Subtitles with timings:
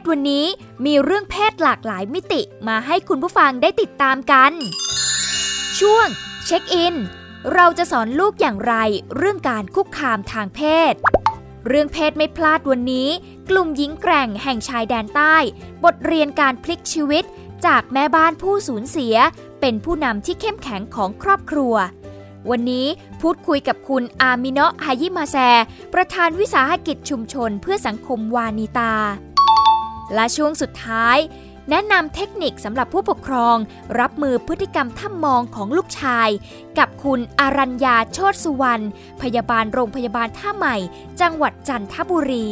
[0.00, 0.44] ศวันนี้
[0.86, 4.52] มีเรื่องเพศหลากหลายมิติมาให้คุณผู้ฟังได้ติดตามกัน
[5.78, 6.06] ช่วง
[6.44, 6.94] เช็คอิน
[7.54, 8.74] เราจะสอนลูกอย่างไร
[9.16, 10.60] เรื่องการคุกคามทางเพ
[10.92, 10.94] ศ
[11.68, 13.08] เรื่องเพศไม่พลาดวันนี้
[13.50, 15.36] กลุ่มหญิงแกร่งแห่งชายแดนใต้
[15.84, 17.24] บทเรียนการพลิกชีวิต
[17.66, 19.14] จากแม่บ้านผู้สูญเสีย
[19.60, 21.74] เป็นผู้นำที่เข้มแข็งของครอบครัว
[22.50, 22.86] วันนี้
[23.20, 25.36] พูดคุยกับคุณอามิโนะฮายิมาแซ
[25.94, 28.94] ประธานวิสาหกิจชุมชนเพื่อสังคมวานิตา
[30.14, 31.18] และช่วงสุดท้าย
[31.70, 33.56] แนะนำเทคนิคสำหรับผู้ปกครอง
[34.00, 36.28] รับมือพฤติกรรมท่ามองของลูกชาย
[36.78, 38.84] กับคุณอารัญญาโชตสุวรรณ
[39.22, 40.76] พยาบาลโรงพยาบาลท่าใหม่
[41.20, 42.46] จังหวัดจันทบุรี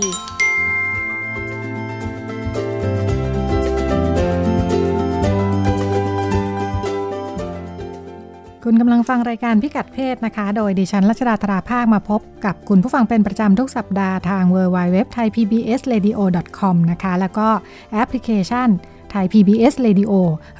[8.70, 16.08] คุณกำลังฟังรายการพิกัดเพศนะคะ โดยดิฉันรัชดาธราภาคมาพบกับคุณผู้ฟังเป็นประจำทุกสัปดาห์ทาง w w w t h a i p b s r a d
[16.10, 16.20] i o
[16.58, 17.48] c o m นะคะ แล้วก็
[17.92, 18.68] แอปพลิเคชัน
[19.12, 20.12] Thai PBS Radio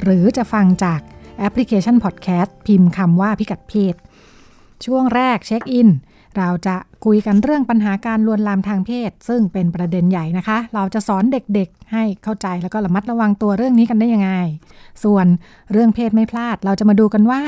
[0.03, 1.01] หรือจะฟังจาก
[1.39, 3.95] แอปพลิเคชันพอดแคสต์พิมพ์คำว่าพิกัดเพศ
[4.85, 5.89] ช่วงแรกเช็คอิน
[6.37, 14.31] เราจะคุยกันเรื่องปัญหาการลวนลามทางเพศ ซึ่งเป็นประเด็นใหญ่นะคะ เราจะสอนเด็กๆ ให้เข้าใจแล้วก็ระมัดระวังตัวเรื่องนี้กันได้ยังไง
[15.05, 15.27] ส่วน
[15.73, 17.43] เรื่องเพศไม่พลาด เราจะมาดูกันว่า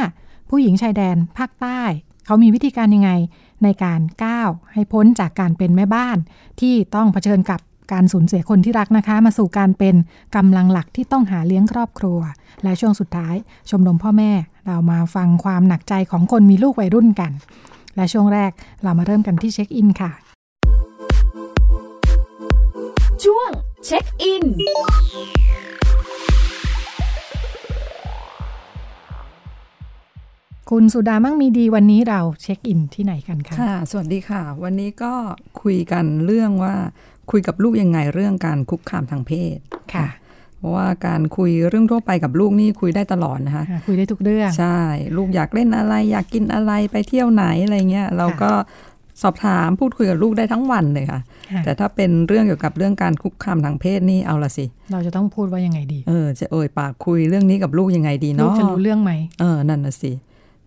[0.51, 1.81] ผู้หญิงชายแดนภาคใต้
[2.27, 3.11] เขามีวิธีการยังไง
[3.63, 6.19] ในการก้าวให้พ้นจากการเป็นแม่บ้าน
[6.61, 7.61] ที่ต้องเผชิญกับ
[7.93, 9.95] การสูญเสียคนที่รักนะคะ มาสู่การเป็น
[10.37, 12.19] กำลังหลักที่ต้องหาเลี้ยงครอบครัว
[12.63, 13.35] และช่วงสุดท้าย
[13.71, 14.33] ชมรมพ่อแม่
[14.67, 17.33] เรามาฟังความหนักใจของคนมีลูกวัยรุ่นกัน
[17.97, 18.51] และช่วงแรก
[18.83, 20.13] เรามาเริ่มกันที่เช็คอินค่ะ
[23.25, 23.51] ช่วง
[23.87, 24.45] เช็คอิน
[30.75, 35.13] คุณสุดามั่งมีดีวันนี้เราเช็คอินที่ไหนกันคะค่ะ สวัสดีค่ะ วันนี้ก็
[35.63, 36.75] คุยกันเรื่องว่า
[37.31, 39.59] คุยกับลูกยังไงเรื่องการคุกคามทางเพศ
[39.95, 40.09] ค่ะ
[40.59, 44.81] เพราะว่าการคุยเรื่องทั่วไปกับลูกนี่คุยได้ตลอดนะคะ คุยได้ทุกเรื่อง ใช่
[45.17, 48.51] ลูกอยากเล่นอะไร อยากกินอะไรไปเที่ยวไหนอะไรเงี้ยเราก็
[49.23, 51.21] สอบถามพูดคุยกับลูกได้ทั้งวันเลยค่ะ
[51.65, 60.13] แต่ถ้าเป็นเรื่องเกี่ยวกับเรื่องการคุกคามทางเพศนี่เอาละสิ เราจะต้องพูดว่ายังไงดี เออ จะเอ่ยปากคุยเรื่องนี้กับลูกยังไงดีเนาะลูกจะรู้เรื่องไหมเออนั่นน่ะสิ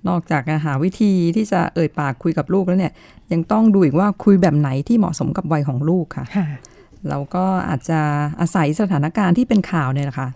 [0.07, 2.93] นอกจากหาวิธีที่จะเอ่ยปากคุยกับลูกแล้วเนี่ย
[3.31, 6.25] ยังต้องดูอีกว่าคุยแบบไหนที่เหมาะสมกับวัยของลูกค่ะ
[7.09, 7.99] เราก็อาจจะ
[8.41, 10.27] อาศัยสถานการณ์ที่เป็นข่าวเนี่ยนะคะ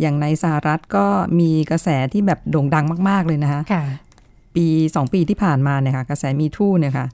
[0.00, 1.06] อย่างในสหรัฐก็
[1.40, 3.60] มีกระแสที่แบบโด่งดังมาก ๆ เลยนะคะ
[4.56, 7.06] ปีสองปีที่ผ่านมาเนี่ยค่ะกระแสมีทู่เนี่ยค่ะ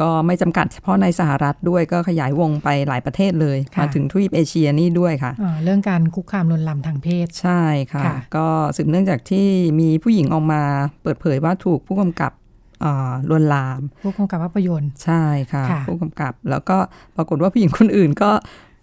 [0.00, 5.32] ก็ไม่จำกัดเฉพาะในสหรัฐด้วยก็ขยายวงไปหลายประเทศเลยมาถึงทวีปเอเชียนี่ด้วยค่ะ
[5.64, 7.62] เรื่องการคุกคามลวนลามทางเพศใช่
[7.92, 8.02] ค่ะ
[8.36, 8.46] ก็
[8.76, 9.48] สืบเนื่องจากที่
[9.80, 10.62] มีผู้หญิงออกมา
[11.02, 12.32] เปิดเผยว่าถูกผู้กำกับ
[13.30, 16.76] ลวนลาม ผู้กำกับภาพยนตร์ใช่ค่ะ ผู้กำกับ แล้วก็
[17.16, 18.30] ปรากฏว่าผู้หญิงคนอื่นก็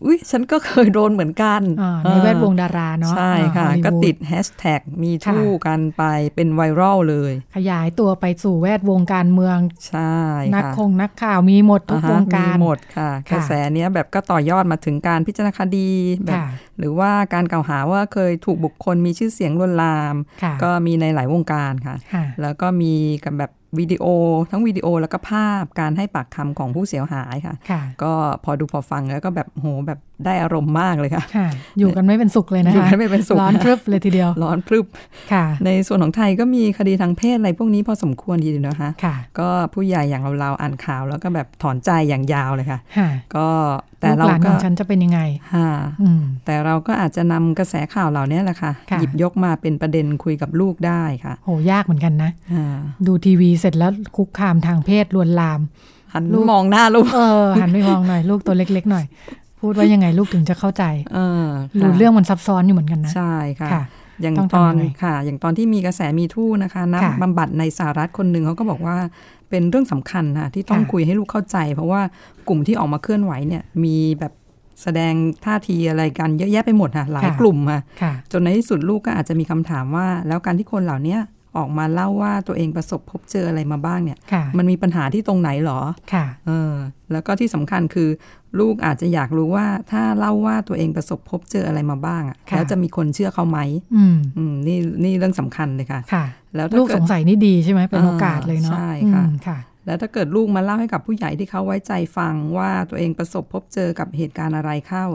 [0.06, 1.62] อุ้ยฉันก็เคยโดนเหมือนกัน
[2.04, 6.04] ในแวดวงดาราเนาะใช่ค่ะ ก็ติดแฮชแท็กมีทู่กันไป
[6.36, 9.58] เป็นไวรัลเลย ขยายตัวไปสู่แวดวงการเมือง
[9.90, 10.18] ใช่
[10.56, 15.90] นักคงนักข่าวมีหมดทุกวงการมีหมดค่ะ กระแสเนี้ยแบบก็ต่อยอดมาถึงการพิจารณาคดี
[16.26, 16.40] แบบ
[16.78, 20.16] หรือว่าการกล่าวหาว่าเคยถูกบุคคลมีชื่อเสียงลวนลาม
[20.64, 21.96] ก็มีในหลายวงการค่ะ
[22.42, 22.94] แล้วก็มี
[23.26, 24.06] กับแบบ วิดีโอ
[24.52, 27.56] ทั้งวิดีโอแล้วก็ภาพการให้ปากคำของผู้เสียหายค่ะ
[28.04, 28.14] ก็
[28.44, 31.24] พอดูพอฟังแล้วก็แบบโหแบบได้อารมณ์มากเลยค่ะ
[31.80, 34.86] อยู่กันไม่เป็นสุขเลยนะคะอยู่กันไม่เป็นสุขร้อนพรึบเลยทีเดียว ร้อนพรึบ
[35.66, 38.90] ในส่วนของไทยก็มีคดีทางเพศอะไรพวกนี้พอสมควรทีเดียวนะคะ
[39.40, 42.80] ก็ผู้ใหญ่อย่างเราเราอ่านข่าว แล้วก็แบบถอนใจอย่างยาวเลยค่ะ
[43.36, 43.48] ก็
[44.00, 45.20] แต่เราก็ฉันจะเป็นยังไง
[46.46, 52.32] แต่เราก็อาจจะนำกระแสข่าวเหล่านี้แหละค่ะ หยิบยกมาเป็นประเด็นคุยกับลูกได้ค่ะโหยากเหมือนกันนะ
[53.08, 55.62] ดูทีวีเสร็จแล้วคุกคามทางเพศลวนลาม
[56.14, 59.06] หันมองหน้าลูกเออหันไปมองหน่อยลูกตัวเล็ก ๆ หน่อย
[59.60, 60.84] พูดว่ายังไงลูกถึงจะเข้าใจ
[61.14, 61.46] เออ
[61.82, 63.70] ดูเรื่องมันซับซ้อนอยู่เหมือนกันนะใช่ค่ะ
[64.22, 64.74] อย่างตอน
[65.04, 68.98] ค่ะ อย่างตอนที่มีกระแสมีทู่นะคะนักบำบัดในสหรัฐคนหนึ่งเขาก็บอกว่า
[69.50, 72.02] เป็นเรื่องสำคัญค่ะที่ต้องคุยให้ลูกเข้าใจ เพราะว่า
[72.48, 74.34] กลุ่มที่ออกมาเคลื่อนไหวเนี่ยมีแบบ
[74.82, 75.14] แสดง
[75.46, 77.58] ท่าทีอะไรกันเยอะแยะไปหมดค่ะหลายกลุ่ม
[78.02, 81.18] ค่ะจนในที่สุดลูกก็อาจจะมีคำถามว่า แล้วการที่คนเหล่านี้
[81.58, 85.80] ออกมาเล่าว่าตัวเองประสบพบเจออะไรมาบ้างเนี่ยค่ะมันมีปัญหาที่ตรงไหนหรอ
[86.14, 86.74] ค่ะเออ
[87.12, 88.10] แล้วก็ที่สำคัญคือ
[88.60, 93.60] ลูกอาจจะอยากรู้ว่าถ้าเล่าว่าตัวเองประสบพบเจออะไรมาบ้างอะค่ะแล้วจะมีคนเชื่อเขาไหม
[93.96, 105.06] อืมอืมนี่นี่เรื่องสำคัญเลยค่ะค่ะ แล้วถ้าลูกเกิสดงสัยนี่ดีใช่ไหมเป็นโอกาสเลยเนาะใช่ค่ะอืมค่ะ แล้วถ้าเกิดลูกมาเล่าให้กับผู้ใหญ่ที่เขาไว้ใจฟังว่าตัวเองประสบพบเจอกับเหตุการณ์อะไรเข้า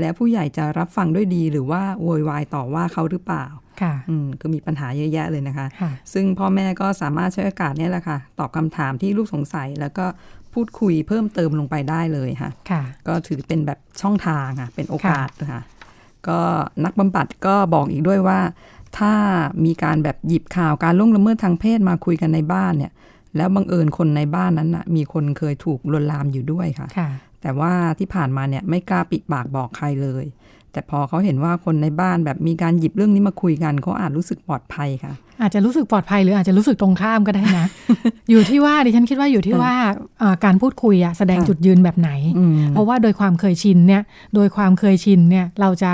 [0.00, 3.46] แล้วผู้ใหญ่จะรับฟังด้วยดีหรือว่าโวยวายต่อว่าเขาหรือเปล่า
[3.82, 10.06] ค่ะอืมก็มีปัญหาเยอะแยะเลยนะคะค่ะซึ่งพ่อแม่ก็สามารถใช้โอกาสเนี้แหละค่ะ ตอบคำถามที่ลูกสงสัย แล้วก็
[10.54, 15.62] พูดคุยเพิ่มเติมลงไปได้เลยค่ะค่ะก็ถือเป็นแบบช่องทางค่ะเป็นโอกาสนะคะ
[16.28, 16.40] ก็
[16.84, 18.40] นักบำบัดก็บอกอีกด้วยว่า
[18.98, 19.12] ถ้า
[19.64, 22.92] มีการแบบหยิบข่าวการล่วงละเมิดทางเพศมาคุยกันในบ้านเนี่ย
[23.36, 27.08] แล้วบังเอิญคนในบ้านนั้นน่ะมีคนเคยถูกลวนลามอยู่ด้วยค่ะค่ะ
[27.42, 30.24] แต่ว่าที่ผ่านมาเนี่ยไม่กล้าปิดปากบอกใครเลย
[30.76, 37.66] แต่พอเขาเห็นว่าคนในบ้านแบบมีการหยิบเรื่องนี้มาคุยกันเขาอาจรู้สึกปลอดภัยค่ะ อาจจะรู้สึกปลอดภัยหรืออาจจะรู้สึกตรงข้ามก็ได้นะ
[38.30, 39.74] อยู่ที่ว่าดิฉันคิดว่าอยู่ที่ว่า
[40.18, 44.02] เอ่อการพูดคุยอะแสดงค่ะจุดยืนแบบไหนอืมเพราะว่าโดยความเคยชินเนี่ย
[44.34, 45.92] โดยความเคยชินเนี่ยเราจะ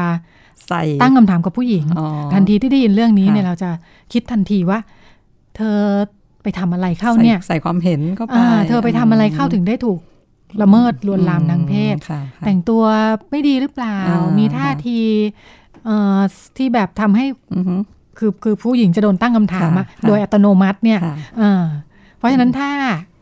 [0.68, 3.70] ใส่ตั้งคำถามกับผู้หญิงอ๋อทันทีที่ได้ยินเรื่องนี้ค่ะเนี่ยเราจะ
[4.12, 4.78] คิดทันทีว่า
[5.56, 5.78] เธอ
[6.42, 10.00] ไปทำอะไรเข้าเนี่ย ใส่ใส่ความเห็นเข้าไปอ่าเธอไปทำอะไรเข้าถึงได้ถูก
[10.60, 12.82] ละเมิดลวนลามทางเพศค่ะค่ะแต่งตัว
[13.30, 15.00] ไม่ดีหรือเปล่าอ่ามีมีท่าที
[15.84, 16.20] เอ่อ
[16.56, 17.74] ที่แบบทำให้อือฮึ
[18.18, 21.64] คือคือผู้หญิงจะโดนตั้งคำถามอะค่ะค่ะโดยอัตโนมัติเนี่ยค่ะเออ
[22.18, 22.70] เพราะฉะนั้นถ้า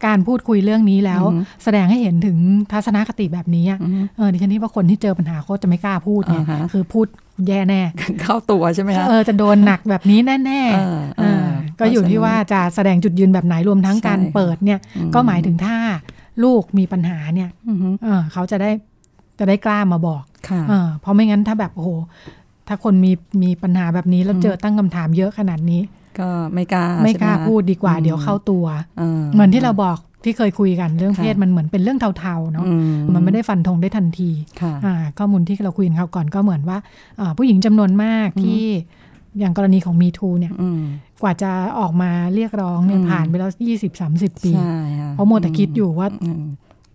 [0.07, 2.39] การพูดคุยเรื่องนี้แล้วอือฮึแสดงให้เห็นถึง
[2.73, 7.07] ทัศนคติแบบนี้อะอือฮึเออดิฉันคิดว่าคนที่เจอปัญหาเขาจะไม่กล้าพูดไงอ่าฮะคือพูด
[7.49, 7.83] แย่แน่
[8.23, 11.51] เข้าตัวใช่ไหมคะเออจะโดนหนักแบบนี้แน่เออๆเอเอออ
[11.81, 15.77] ก็อยู่ที่ว่าจะแสดงจุดยืนแบบไหนรวมทั้งใช่การค่ะเปิดเนี่ยอืมก็หมายถึงถ้า
[16.45, 18.71] ลูกมีปัญหาเนี่ยอือฮึเออเขาจะได้
[19.39, 21.91] จะได้กล้ามาบอกค่ะเออเพราะไม่งั้นถ้าแบบโอ้โห
[22.69, 25.83] ถ้าคนมีมีปัญหาแบบนี้แล้วเจอตั้งคำถามเยอะขนาดนี้
[26.21, 28.65] ก็ไม่กล้าไม่กล้าใช่หคะพูดดีกว่าอืมเดี๋ยวเข้าตัว
[28.99, 32.75] เออเหมือนที่เราบอกที่เคยคุยกันเรื่องค่ะเพศมันเหมือนเป็นเรื่องเทาๆเนาะอื
[33.15, 36.79] มันไม่ได้ฟันธงได้ทันทีค่ะอ่าข้อมูลที่เราคุยกันคราวก่อนก็เหมือนว่า
[37.21, 38.65] อ่าผู้หญิงจำนวนมากอืมที่
[39.39, 40.83] อย่างกรณีของมีทูเนี่ยอืม
[41.23, 46.45] กว่าจะออกมาเรียกร้องเนี่ยอืมผ่านไปแล้วยี่สิบสามสิบปีใช่ค่ะเพราะโมวแต่คิดอยู่ว่าอืม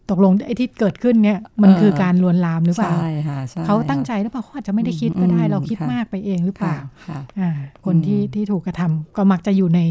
[0.09, 6.77] ตกลงไอ้ที่เกิดขึ้นเนี่ยมันเออคือการลวนลามหรือเปล่าใช่ค่ะใช่เขาตั้งใจหรือเปล่าเขาอาจจะไม่ได้คิดก็ได้อืมเราคิดค่ะมากไปเองหรือเปค่ะล่า
[7.07, 7.51] ค่ะอ่า
[7.85, 9.81] คนที่อืมที่ถูกกระทำก็มักจะอยู่ใน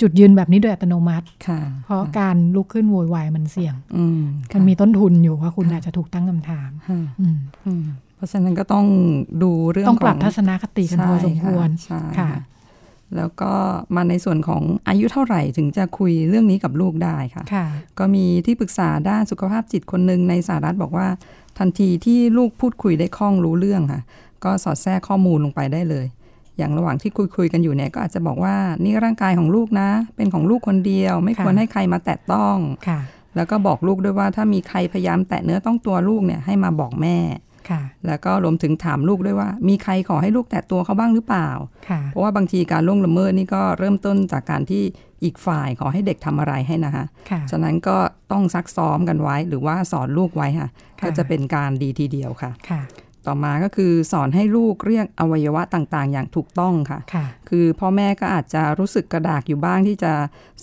[0.00, 4.22] จุดยืนแบบนี้โดยอัตโนมัติค่ะเพราะการลุกขึ้นโวยวายมันเสี่ยงอืม
[4.54, 7.84] มันมีต้นทุนอยู่ว่าคุณค่ะอาจจะถูกตั้งคำถามค่ะอืมอืม
[8.18, 8.86] เพราะฉะนั้นก็ต้อง
[9.42, 12.30] ดูเรื่องต้องปรับขทัศนคติกันพอสมควรใช่ค่ะค่ะ
[13.16, 13.52] แล้วก็
[13.96, 17.66] มาในส่วนของอายุเท่าไหร่ถึงจะคุยเรื่องนี้กับลูกได้ค่ะค่ะ
[17.98, 21.06] ก็มีที่ปรึกษาด้านสุขภาพจิตคนหนึ่งในสหรัฐบอกว่า
[21.58, 24.02] ทันทีที่ลูกพูดคุยได้คล่องรู้เรื่องค่ะ
[24.44, 26.06] ก็สอดแทรกข้อมูลลงไปได้เลย
[26.58, 32.56] อย่างระหว่างที่คุยคุยๆกันอยู่เนี่ยก็อาจจะบอกว่านี่ร่างกายของลูกนะ เป็นของลูกคนเดียว ไม่ควรค่ะให้ใครมาแตะต้อง
[32.88, 33.00] ค่ะ
[33.36, 37.16] แล้วก็บอกลูกด้วยว่าถ้ามีใครพยายามแตะเนื้อต้องตัวลูกเนี่ยให้มาบอกแม่
[37.70, 41.50] ค่ะ แล้วก็รวมถึงถามลูกด้วยว่า มีใครขอให้ลูกแตะตัวเขาบ้างหรือเปล่า
[41.88, 44.82] ค่ะเพราะว่าบางทีการล่วงละเมิดนี่ก็เริ่มต้นจากการที่
[45.24, 47.96] อีกฝ่ายขอให้เด็กทำอะไรให้นะคะค่ะฉะนั้นก็
[48.32, 50.68] ต้องซักซ้อมกันไว้หรือว่าสอนลูกไว้ค่ะ
[51.00, 52.82] ค่ะก็จะเป็นการดีทีเดียวค่ะค่ะ
[53.28, 60.12] ต่อมาก็คือสอนให้ลูกเรียกอวัยวะต่างๆ อย่างถูกต้องค่ะค่ะคือพ่อแม่ก็อาจจะรู้สึกกระดากอยู่บ้างที่จะ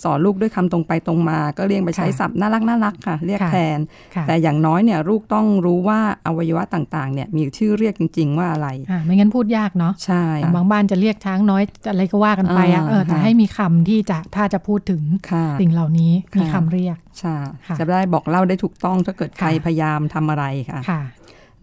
[0.02, 3.78] สอนลูกด้วยคำตรงไปตรงมา ก็เรียกไปใช้ค่ะศัพท์น่ารักน่ารักค่ะ เรียกค่ะแทน
[4.14, 21.02] ค่ะแต่อย่างน้อยเนี่ยลูกต้องรู้ว่าอวัยวะต่างๆเนี่ยมีชื่อเรียกจริง ๆ ว่าอะไรอ่าไม่งั้นพูดยากเนาะใช่อย่างบางบ้านจะเรียกช้างน้อยจะอะไรก็ว่ากันไปอะอ่าเออแต่ค่ะให้มีคำที่จะถ้าจะพูดถึงค่ะสิ่งเหล่านี้มีค่ะคำเรียกใช่ค่ะจะได้บอกเล่าได้ถูกต้องถ้าเกิดใครค่ะพยายามทำอะไรค่ะค่ะ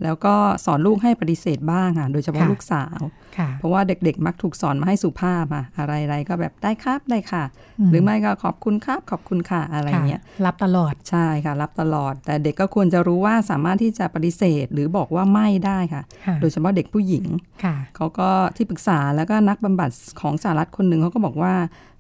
[0.04, 0.34] แล้วก็
[0.66, 3.00] สอนลูกให้ปฏิเสธบ้างค่ะ โดยเฉพาะค่ะลูกสาว
[3.38, 7.44] ค่ะเพราะว่าเด็กๆ มักถูกสอนมาให้สุภาพอะอะไรๆ ก็แบบได้ครับได้ค่ะ
[7.88, 17.26] มหรือไม่ก็ขอบคุณครับขอบคุณค่ะอะไรค่ะเงี้ย รับตลอด ใช่ค่ะ รับตลอด แต่เด็กก็ควรจะรู้ว่าสามารถที่จะปฏิเสธหรือบอกว่าไม่ได้ค่ะค่ะโดยเฉพาะเด็กผู้หญิง
[17.64, 19.90] ค่ะเขาก็ที่ปรึกษาแล้วก็นักบำบัด
[20.22, 21.54] ของสหรัฐคนหนึ่งเขาก็บอกว่า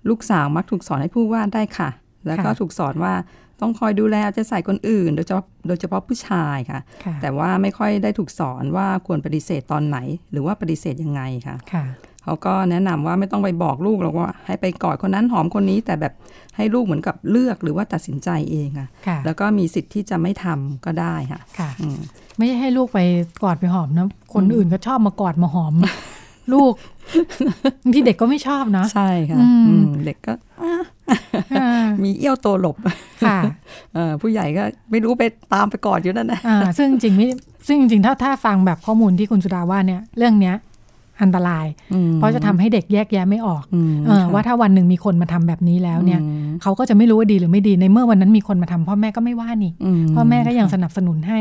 [0.10, 1.90] ลูกสาวมักถูกสอนให้พูดว่าได้ค่ะ
[2.28, 3.14] แล้วก็ค่ะถูกสอนว่า
[3.62, 9.98] ต้องคอยดูแลเอาใจใส่คนอื่น โดยเฉพาะโดยเฉพาะผู้ชายค่ะค่ะ แต่ว่าไม่ค่อยได้ถูกสอนว่าควรปฏิเสธตอนไหน
[10.32, 11.86] หรือว่าปฏิเสธยังไงค่ะค่ะ
[12.24, 16.14] เขาก็แนะนำว่าไม่ต้องไปบอกลูกหรอกว่า ให้ไปกอดคนนั้นหอมคนนี้ แต่แบบ
[16.56, 22.00] ให้ลูกเหมือนกับเลือกหรือว่าตัดสินใจเองค่ะค่ะแล้วก็มีสิทธิ์ที่จะไม่ทำก็ได้ค่ะค่ะอืม
[22.38, 23.00] ไม่ใช่ให้ลูกไป
[23.44, 25.74] กอดไปหอมนะคนอื่นก็ชอบมากอดมาหอม
[26.54, 26.74] ลูก
[27.84, 30.74] บางทีเด็กก็ไม่ชอบนะ ใช่ค่ะอืมอืมเด็กก็อ่า
[32.04, 32.78] มีเอี้ยวตัวหลบ
[33.26, 33.40] ค่ะ
[33.94, 37.28] เออผู้ใหญ่ก็ไม่รู้ไปตามไปกอดอยู่นั่นนะอ่าซึ่งจริงๆไม่
[37.68, 40.56] ซึ่งจริงๆถ้าถ้าฟังแบบข้อมูลที่คุณสุดาว่าเนี่ย เรื่องเนี้ย
[41.22, 41.66] อันตราย
[42.16, 43.64] เพราะจะทำให้เด็กแยกแยะไม่ออก
[44.10, 46.20] อว่าถ้าวันหนึ่งมีคนมาทำแบบนี้แล้วเนี่ย
[46.62, 49.74] เขาก็จะไม่รู้ว่าดีหรือไม่ดีในเมื่อวันนั้นมีคนมาทำพ่อแม่ก็ไม่ว่านี่
[50.16, 51.40] พ่อแม่ก็ยังสนับสนุนให้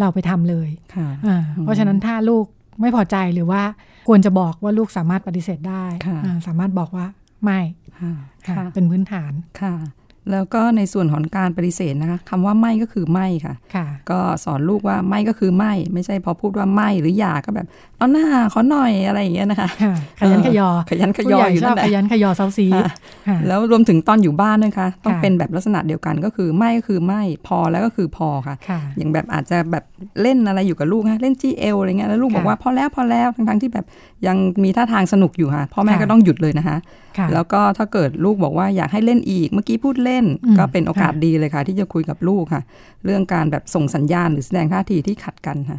[0.00, 0.68] เราไปทำเลย
[1.62, 2.44] เพราะฉะนั้นถ้าลูก
[2.80, 3.62] ไม่พอใจหรือว่า
[4.08, 5.84] ควรจะบอกว่าลูกสามารถปฏิเสธได้
[6.46, 7.06] สามารถบอกว่า
[7.44, 7.60] ไม่
[8.74, 9.32] เป็นพื้นฐาน
[9.62, 9.74] ค่ะ
[10.32, 17.66] แล้วก็ในส่วนของการปฏิเสธนะคะคำว่าไม่ก็คือไม่ค่ะค่ะ ก็สอนลูกว่าไม่ก็คือไม่ ไม่ใช่พอพูดว่าไม่หรืออย่าก็แบบ
[17.98, 19.68] เอาหน้าขอหน่อยอะไรอย่างเงี้ยนะคะ
[20.20, 22.66] ขยันขยอขยันขยออยู่นั่นแหละขยันขยอเซาซี
[23.46, 28.56] แล้วรวมถึงตอนอยู่บ้านด้วยค่ะต้องเป็นแบบลักษณะเดียวกันก็คือไม่ก็คือไม่พอแล้วก็คือพอค่ะ
[28.96, 29.84] อย่างแบบอาจจะแบบ
[30.22, 33.86] เล่นอะไรอยู่กับลูกฮะเล่นจีเอลอะไรเงี้ยแล้วลูกบอกว่าพอแล้วพอแล้วทั้งๆที่แบบ
[34.26, 36.76] ยังมีท่าทางสนุกอยู่ค่ะพ่อแม่ก็ต้องหยุดเลยนะคะ
[37.32, 40.24] แล้วก็ถ้าเกิดลูกบอกว่าอยากให้เล่นอีก เมื่อกี้พูดเล่น
[40.58, 42.62] ก็เป็นโอกาสดีเลยค่ะ ที่จะคุยกับลูกค่ะ
[43.04, 45.78] เรื่องการแบบส่งสัญญาณหรือแสดงท่าทีที่ขัดกันค่ะ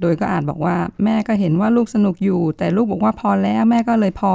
[0.00, 4.34] โดยก็อาจบอกว่าแม่ก็เห็นว่าลูกสนุกอยู่ แต่ลูกบอกว่าพอแล้วแม่ก็เลยพอ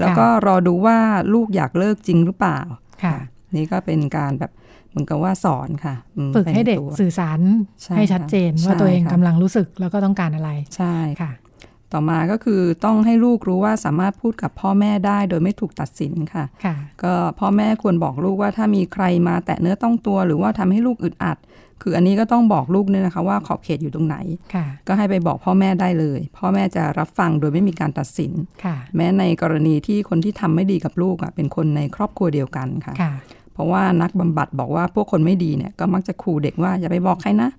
[0.00, 0.98] แล้วก็รอดูว่า
[1.34, 2.58] ลูกอยากเลิกจริงหรือเปล่า
[3.04, 3.16] ค่ะ
[3.56, 4.52] นี่ก็เป็นการแบบ
[4.90, 5.94] เหมือนกับว่าสอนค่ะ
[6.34, 7.40] ฝึกให้เด็กสื่อสาร
[7.96, 11.30] ให้ชัดเจนว่าตัวเองกำลังรู้สึกแล้วก็ต้องการอะไรใช่ค่ะ
[11.92, 21.38] ต่อมาก็คือต้องให้ลูกรู้ว่าสามารถพูดกับพ่อแม่ได้โดยไม่ถูกตัดสินค่ะค่ะก็พ่อแม่ควรบอกลูกว่าถ้ามีใครมาแตะเนื้อต้องตัว หรือว่าทำให้ลูกอึดอัด
[21.82, 24.16] คืออันนี้ก็ต้องบอกลูกเนี่ยนะคะว่าขอบเขตอยู่ตรงไหน
[24.88, 28.32] ก็ให้ไปบอกพ่อแม่ได้เลย พ่อแม่จะรับฟังโดยไม่มีการตัดสิน
[28.96, 32.94] แม้ในกรณีที่คนที่ทำไม่ดีกับลูกอะเป็นคนในครอบครัวเดียวกันค่ะ
[33.52, 37.50] เพราะว่านักบำบัดบอกว่าพวกคนไม่ดีเนี่ยก็มักจะขู่เด็กว่าอย่าไปบอกใครนะ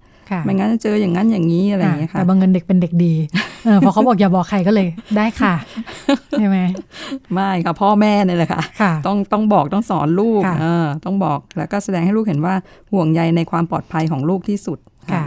[0.45, 3.13] ไม่งั้นจะเจออย่างนั้นอย่างนี้อะไรอย่างเงี้ยค่ะแต่บางเงินเด็กเป็นเด็กดี
[3.85, 4.87] พอเขาบอกอย่าบอกใครก็เลย
[5.17, 5.53] ได้ค่ะ
[6.39, 6.57] ใช่ไหม
[7.33, 8.61] ไม่ค่ะพ่อแม่เนี่ยแหละค่ะ
[9.07, 12.55] ต้องต้องบอกต้องสอนลูกเออต้องบอกแล้วก็แสดงให้ลูกเห็นว่า
[12.93, 14.79] ห่วงใยในความปลอดภัยของลูกที่สุด
[15.13, 15.25] ค่ะ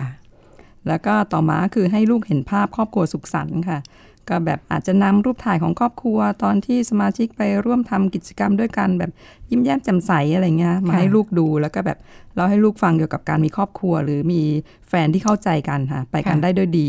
[0.88, 3.79] แล้วก็ต่อมาคือให้ลูกเห็นภาพครอบครัวสุขสันต์ค่ะ
[4.28, 9.11] ก็แบบอาจจะนำรูปถ่ายของครอบครัว ตอนที่สมาชิกไปร่วมทำกิจกรรมด้วยกันแบบ
[9.50, 11.99] ยิ้มแย้มแจ่มใสอะไรเงี้ยมาให้ลูกดูแล้วก็แบบ
[12.37, 14.42] เราให้ลูกฟังเกี่ยวกับการมีครอบครัว หรือมี
[14.88, 16.88] แฟนที่เข้าใจกันค่ะ ไปกันได้ด้วยดี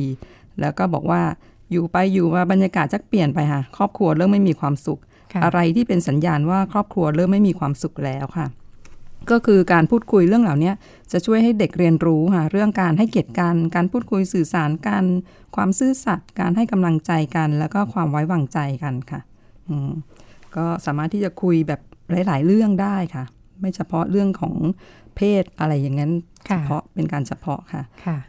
[0.61, 1.21] แล้วก็บอกว่า
[1.71, 4.99] อยู่ไปอยู่มาบรรยากาศจะเปลี่ยนไปค่ะ ครอบครัวเริ่มไม่มีความสุข
[5.43, 8.47] อะไรที่เป็นสัญญาณว่าครอบครัวเริ่มไม่มีความสุขแล้วค่ะ
[9.31, 10.71] ก็คือการพูดคุยเรื่องเหล่านี้
[11.11, 15.03] จะช่วยให้เด็กเรียนรู้ค่ะเรื่องการให้เกียรติกันการพูดคุยสื่อสารกัน
[15.55, 19.21] ความซื่อสัตย์การให้กำลังใจกัน แล้วก็ความไว้วางใจกันค่ะ
[19.67, 19.91] อืม
[20.55, 21.81] ก็สามารถที่จะคุยแบบ
[22.11, 23.23] หลาย ๆ เรื่องได้ค่ะ
[23.59, 24.55] ไม่เฉพาะเรื่องของ
[25.15, 26.11] เพศอะไรอย่างนั้น
[26.45, 27.83] เฉพาะเป็นการเฉพาะค่ะ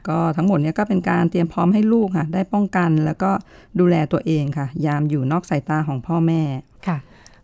[0.08, 3.30] ก็ทั้งหมดนี้ก็เป็นการเตรียมพร้อมให้ลูกค่ะ ได้ป้องกันแล้วก็
[3.78, 6.42] ดูแลตัวเองค่ะ ยามอยู่นอกสายตาของพ่อแม่
[6.86, 6.98] ค่ะ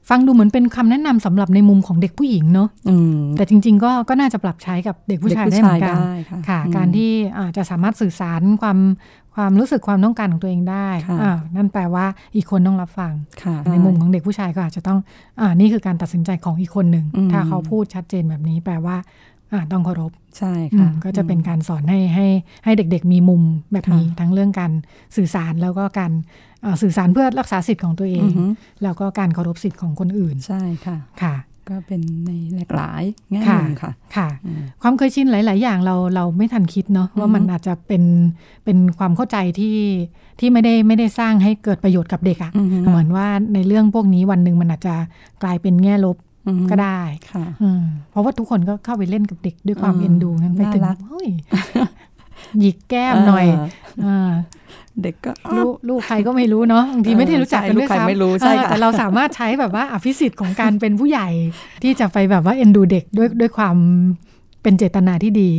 [0.09, 2.69] ฟังดูเหมือนเป็นคำแนะนำสำหรับในมุมของเด็กผู้หญิงเนาะ
[3.37, 5.99] แต่จริง ๆ ก็ก็น่าจะปรับใช้กับเด็กผู้ชายได้เหมือนกัน
[6.49, 8.79] ค่ะ การที่อาจจะสามารถสื่อสารความ
[9.35, 10.89] ความรู้สึกความต้องการของตัวเองได้
[11.23, 12.07] อ่านั่นแปลว่า
[12.37, 13.13] อีกคนต้องรับฟัง
[13.71, 14.99] ในมุมของเด็กผู้ชายก็อาจจะต้อง
[15.41, 18.97] อ่านี่คือการตัดสินใจของอีกคนหนึ่ง ถ้าเขาพูดชัดเจนแบบนี้แปลว่า
[19.73, 22.27] ต้องเคารพใช่ค่ะก็จะเป็นการสอนให้ให้
[22.65, 23.43] ให้เด็กๆ มีมุม
[23.73, 24.73] แบบนี้ทั้งเรื่องการ
[25.17, 26.13] สื่อสารแล้วก็การ
[26.83, 28.27] สื่อสารเพื่อรักษาสิทธิ์ของตัวเอง
[28.83, 31.35] แล้วก็การเคารพสิทธิ์ของคนอื่นใช่ค่ะค่ะ
[31.71, 34.29] ก็เป็นในหลากหลายแง่มุมค่ะค่ะ
[34.83, 38.03] ความเคยชินหลาย ๆ อย่างเราเราไม่ทันคิดเนาะว่ามันอาจจะเป็น
[38.65, 39.79] เป็นความเข้าใจที่
[40.41, 42.53] ที่ไม่ได้ไม่ได้สร้างให้เกิดประโยชน์กับเด็กอะ่ะ
[42.89, 44.95] เหมือนว่าในเรื่องพวกนี้วันหนึ่งมันอาจจะ
[45.43, 46.17] กลายเป็นแง่ลบ
[46.71, 47.01] ก็ได้
[47.33, 47.47] ค่ะ
[48.11, 51.29] เพราะว่าทุกคนก็เข้าไปเล่นกับเด็กด้วยความเอ็นดูนั้นไปถึงเฮ้ย
[52.61, 53.47] หยิกแก้มหน่อย
[55.03, 61.29] เด็กก็ลูกลูกใครก็ไม่รู้เนาะบางทีไม่ได้รู้จักกันด้วยซ้ำแต่เราสามารถใช้แบบว่าอภิสิทธิ์ของการเป็นผู้ใหญ่
[61.83, 63.77] ที่จะไปแบบว่าเอ็นดูเด็กด้วยด้วยความ
[64.63, 65.51] เป็นเจตนาที่ดี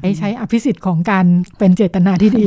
[0.00, 1.24] ใช้ใช้อภิสิทธิ์ของการ
[1.58, 2.46] เป็นเจตนาที่ดี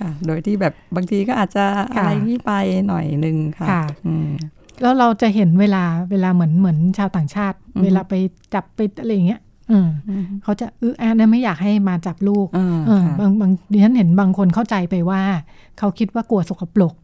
[0.00, 2.52] ค่ะโดยที่แบบบางทีก็อาจจะอะไรนี่ไป
[2.88, 3.66] หน่อยหนึ่งค่ะ
[4.82, 8.14] แล้วเราจะเห็นเวลาเวลาเหมือนเหมือนชาวต่างชาติ เวลาไป
[8.54, 9.40] จับไปอะไรอย่างเงี้ย
[10.42, 12.46] เขาจะอื้อแอนไม่อยากให้มาจับลูก
[13.20, 15.20] บางบางดิฉันเห็นบางคนเข้าใจไปว่า
[15.78, 16.94] เขาคิดว่ากลัวสกปรก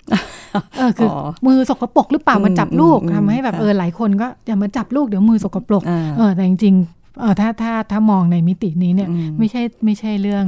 [0.78, 1.08] เออคือ
[1.46, 5.82] มือสกปรกหรือเปล่ามาจับลูกทำให้แบบเออหลายคนก็อย่ามาจับลูกเดี๋ยวมือสกปรก
[6.18, 9.08] เออแต่จริงๆเออถ้าถ้าถ้ามองในมิตินี้เนี่ย
[9.38, 10.46] ไม่ใช่ไม่ใช่เรื่อง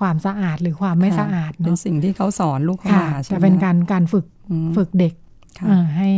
[0.00, 4.26] ความสะอาดหรือความไม่สะอาดเป็นสิ่งที่เขาสอนลูกเข้ามาจะเป็นการการฝึก
[4.76, 5.14] ฝึกเด็ก
[5.96, 6.10] ให้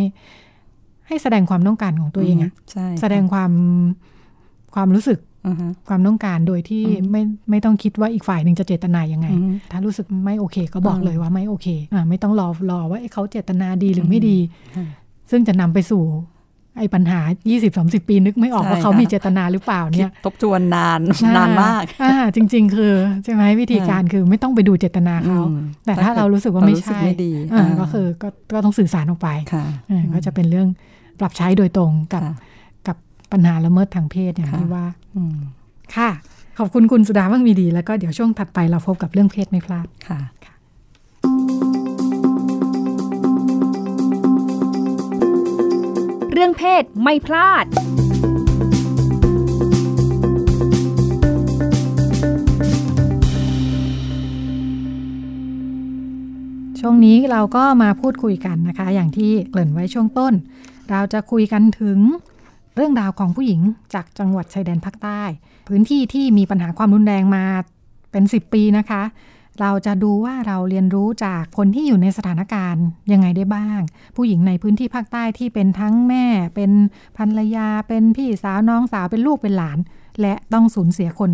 [1.09, 2.53] ให้แสดงความต้องการของตัวเองอะ
[3.01, 3.53] แสดงความ
[4.75, 5.19] ความรู้สึก
[5.89, 9.27] ความต้องการโดยที่ไม่ไม่ต้องคิดว่าอีกฝ่ายหนึ่งจะเจตนายังไง
[9.71, 14.39] ถ้ารู้สึกไม่โอเค ก็บอกเลยว่าไม่โอเคอ่าไม่ต้องรอรอว่าเขาเจตนาดีหรือไม่ดี
[15.31, 16.03] ซึ่งจะนำไปสู่
[16.79, 17.21] ไอ้ปัญหา
[17.65, 21.01] 20-30 ปีนึกไม่ออกว่าเขามีเจตนาหรือเปล่าเนี่ยทบทวนนาน
[21.37, 22.93] นานมากอ่าจริง ๆ คือ
[23.25, 25.41] ใช่ไหมวิธีการคือไม่ต้องไปดูเจตนาเขา
[25.87, 27.01] แต่ถ้าเรารู้สึกว่าไม่ใช่
[27.81, 28.07] ก็คือ
[28.53, 29.29] ก็ต้องสื่อสารออกไป
[30.15, 30.69] ก็จะเป็นเรื่อง
[31.21, 32.23] ปรับใช้โดยตรงกับ
[32.87, 32.97] กับ
[33.33, 34.87] ปัญหาละเมิดทางเพศอย่างที่ว่า
[35.97, 36.11] ค่ะ
[36.59, 40.21] ขอบคุณคุณสุดาว่างมีดี แล้วก็เดี๋ยวช่วงถัดไปเราพบกับเรื่องเพศไม่พลาดค่ะ
[46.37, 60.35] เรื่องเพศไม่พลาดช่วงนี้เราก็มาพูดคุยกันนะคะ อย่างที่เกริ่นไว้ช่วงต้น
[60.91, 61.99] เราจะคุยกันถึง
[62.77, 63.61] เรื่องราวของผู้หญิง
[63.95, 65.23] จากจังหวัดชายแดนภาคใต้
[65.69, 67.45] พื้นที่ที่มีปัญหาความรุนแรงมา
[68.11, 69.03] เป็น 10 ปีนะคะ
[69.61, 73.81] เราจะดูว่าเราเรียนรู้จากคนที่อยู่ในสถานการณ์ยังไงได้บ้าง
[74.17, 76.71] ผู้หญิงในพื้นที่ภาคใต้ที่เป็นทั้งแม่ เป็น
[77.17, 79.79] ภรรยา เป็นพี่สาวน้องสาวเป็นลูกเป็นหลาน
[80.21, 81.31] และต้องสูญเสียคน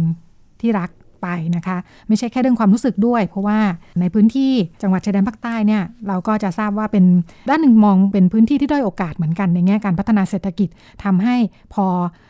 [0.61, 0.91] ที่รัก
[1.23, 1.77] ไปนะคะ
[2.09, 3.59] ไม่ใช่แค่เรื่องความรู้สึกด้วย เพราะว่า
[4.01, 7.05] ในพื้นที่จังหวัดชายแดนภาคใต้เนี่ยเราก็จะทราบว่าเป็น
[7.49, 10.69] ด้านหนึ่งมองเป็นพื้นที่ที่ด้อยโอกาสเหมือนกันในแง่การพัฒนาเศรษฐกิจ
[11.05, 11.37] ทำให้
[11.75, 11.87] พอ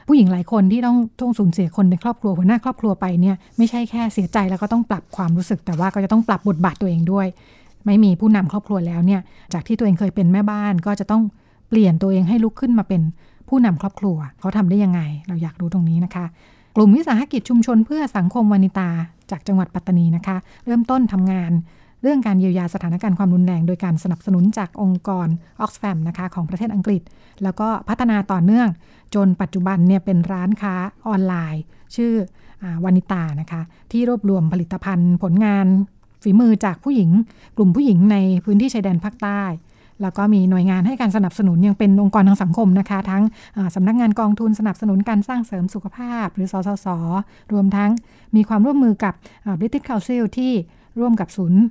[0.09, 7.26] ผู้หญิงหลายคนที่ต้องต้องสูญเสียคนในครอบครัวหัวหน้าครอบครัวไปเนี่ยไม่ใช่แค่เสียใจแล้วก็ต้องปรับความรู้สึก แต่ว่าก็จะต้องปรับบทบาทตัวเองด้วย
[7.87, 9.20] ไม่มีผู้นำครอบครัวแล้วเนี่ย
[9.52, 11.23] จากที่ตัวเองเคยเป็นแม่บ้านก็จะต้อง
[11.68, 13.02] เปลี่ยนตัวเองให้ลุกขึ้นมาเป็น
[13.49, 16.26] ผู้นำครอบครัวเขาทำได้ยังไง เราอยากรู้ตรงนี้นะคะ
[16.76, 18.90] กลุ่มวิสาหกิจชุมชนเพื่อสังคมวานิตา
[19.30, 20.36] จากจังหวัดปัตตานีนะคะ
[20.66, 21.52] เริ่มต้นทำงาน
[22.02, 25.28] เรื่องการเยียวยาสถานการณ์ความรุนแรง โดยการสนับสนุนจากองค์กร
[25.64, 27.02] Oxfam นะคะของประเทศอังกฤษ
[27.42, 28.68] แล้วก็พัฒนาต่อเนื่อง
[29.14, 30.74] จนปัจจุบันเนี่ยเป็นร้านค้า
[31.06, 31.62] ออนไลน์
[31.96, 32.12] ชื่อ
[32.84, 33.60] วานิตานะคะ
[33.92, 35.66] ที่รวบรวมผลิตภัณฑ์ผลงาน
[36.22, 37.10] ฝีมือจากผู้หญิง
[37.56, 39.42] กลุ่มผู้หญิงในพื้นที่ชายแดนภาคใต้
[40.02, 43.23] แล้วก็มีหน่วยงานให้การสนับสนุนยังเป็นองค์กรทางสังคมนะคะ ทั้ง
[43.75, 46.87] สำนักงานกองทุนสนับสนุนการสร้างเสริมสุขภาพ หรือสสส
[47.52, 47.90] รวมทั้ง
[48.37, 49.14] มีความร่วมมือกับ
[49.59, 50.52] บริติชคา c ซิลที่
[50.99, 51.62] ร่วมกับศูนย์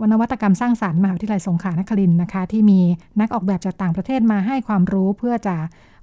[0.00, 2.80] วนวัตกรรมสร้างสารรค์มหาวิทยาลัยสงขลานครินนะคะ ที่มี
[3.20, 5.56] นักออกแบบจากต่างประเทศมาให้ความรู้เพื่อจะ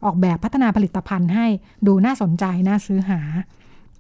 [0.06, 1.48] ออกแบบพัฒนาผลิตภัณฑ์ให้
[1.88, 3.20] ดูน่าสนใจน่าซื้อหา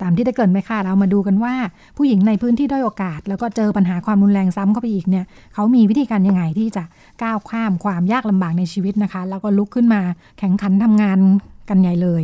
[0.01, 1.53] ตามที่ได้เกินไปค่ะเรามาดูกันว่า
[1.97, 6.83] ผู้หญิงในพื้นที่ด้อยโอกาส แล้วก็เจอปัญหาความรุนแรงซ้ำเข้าไปอีกเนี่ยเขามีวิธีการยังไงที่จะ
[7.23, 10.01] ก้าวข้ามความยากลำบากในชีวิตนะคะ แล้วก็ลุกขึ้นมา
[10.39, 11.17] แข่งขันทำงาน
[11.69, 12.23] กันใหญ่เลย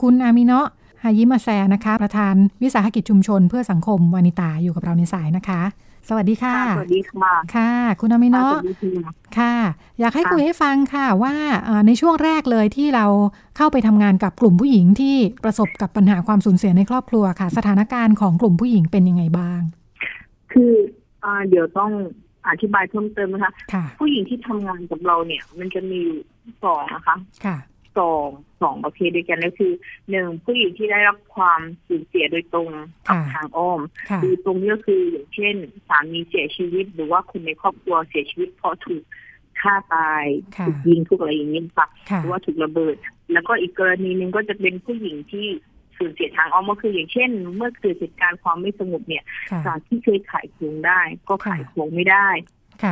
[0.00, 0.66] คุณอามิเนาะ
[1.02, 5.60] ฮายิมาแซนะคะ ประธานวิสาหกิจชุมชนเพื่อสังคมวานิตาอยู่กับเราในสายนะคะ
[6.08, 8.48] สวัสดีค่ะ สวัสดีค่ะ ค่ะ คุณอามิโนะ
[9.38, 9.54] ค่ะ
[10.00, 11.34] อยากให้คุยให้ฟังค่ะว่า
[11.86, 13.06] ในช่วงแรกเลยที่เรา
[13.56, 19.60] เข้าไปทำงานกับกลุ่มผู้หญิงที่ประสบกับปัญหาความสูญเสียในครอบครัวค่ะ สถานการณ์ของกลุ่มผู้หญิงเป็นยังไงบ้าง
[20.52, 20.72] คือ
[21.24, 21.90] อเดี๋ยวต้อง
[22.48, 23.52] อธิบายเพิ่มเติมนะคะ
[24.00, 26.00] ผู้หญิงที่ทำงานกับเราเนี่ย มันจะมี
[26.64, 27.56] สองนะคะ ค่ะ
[27.98, 28.28] สอง
[28.62, 29.72] สองประเภทด้วยกันก็คือ
[30.10, 32.70] หนึ่งผู้หญิงที่ได้รับความสูญเสียโดยตรง
[33.08, 33.80] กับทางอ้อม
[34.22, 35.56] คือตรงนี้ก็คืออย่างเช่น
[35.88, 39.02] สามีเสียชีวิต หรือว่าคนในครอบครัวเสียชีวิตเพราะถูก
[39.60, 40.24] ฆ่าตาย
[40.66, 41.86] ถูกยิงถูกอะไรอย่างนี้ค่ะ
[42.18, 42.96] หรือว่าถูกระเบิด
[43.32, 45.46] แล้วก็อีกกรณีหนึ่งก็จะเป็นผู้หญิงที่
[45.98, 49.24] สูญเสียทางอ้อมก็คืออย่างเช่น เมื่อเกิดเหตุการณ์ความไม่สงบเนี่ย
[49.66, 52.28] จากที่เคยขายของได้ ก็ขายของไม่ได้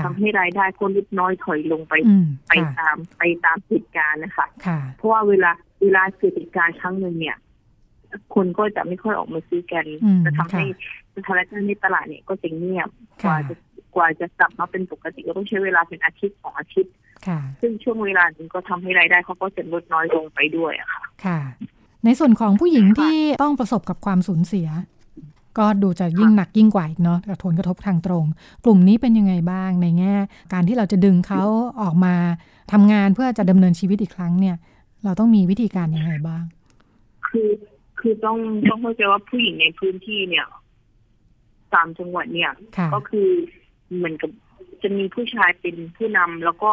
[0.04, 1.94] ทำให้รายได้คนลดน้อยถอยลงไป
[2.48, 4.46] ไปตามไปตามเหตุการณ์นะคะ
[4.96, 5.50] เพราะว่าเวลา
[5.82, 7.36] เวลาเกิดเหตุการณ์ครั้งหนึ่งเนี่ย
[8.34, 9.84] คนก็จะไม่ค่อยออกมาซื้อกัน
[10.24, 10.66] จะทำให้
[11.16, 12.88] สถานการณ์ในตลาดเนี่ยก็จะเงียบ
[13.24, 13.54] กว่าจะ
[13.94, 16.92] กว่าจะกลับมาเป็นปกติก็ต้องใช้เวลาเป็นอาทิตย์สองอาทิตย์
[17.60, 21.38] ซึ่งช่วงเวลานึงก็ทำให้รายได้เขาก็จะลดน้อยลงไปด้วยอะค่ะ ค่ะ
[22.04, 24.68] ในส่วนของผู้หญิงที่ต้องประสบกับความสูญเสีย
[25.58, 28.24] ก็ดูจะยิ่งหนักยิ่งกว่าอีกเนาะกระทนกระทบทางตรง
[28.64, 30.14] กลุ่มนี้เป็นยังไงบ้างในแง่
[30.52, 31.42] การที่เราจะดึงเขา
[31.82, 32.14] ออกมา
[32.72, 34.56] ทำงานเพื่อจะดำเนินชีวิตอีกครั้งเนี่ย
[35.04, 36.44] เราต้องมีวิธีการยังไงบ้าง
[37.28, 37.48] คือ
[38.00, 38.38] คือต้อง
[38.68, 40.46] ต้องเข้าใจว่าผู้หญิงในพื้นที่เนี่ย
[41.72, 42.52] สามจังหวัดเนี่ย
[42.94, 43.28] ก็คือ
[43.96, 44.30] เหมือนกับ
[44.82, 46.70] จะมีผู้ชายเป็นผู้นำแล้วก็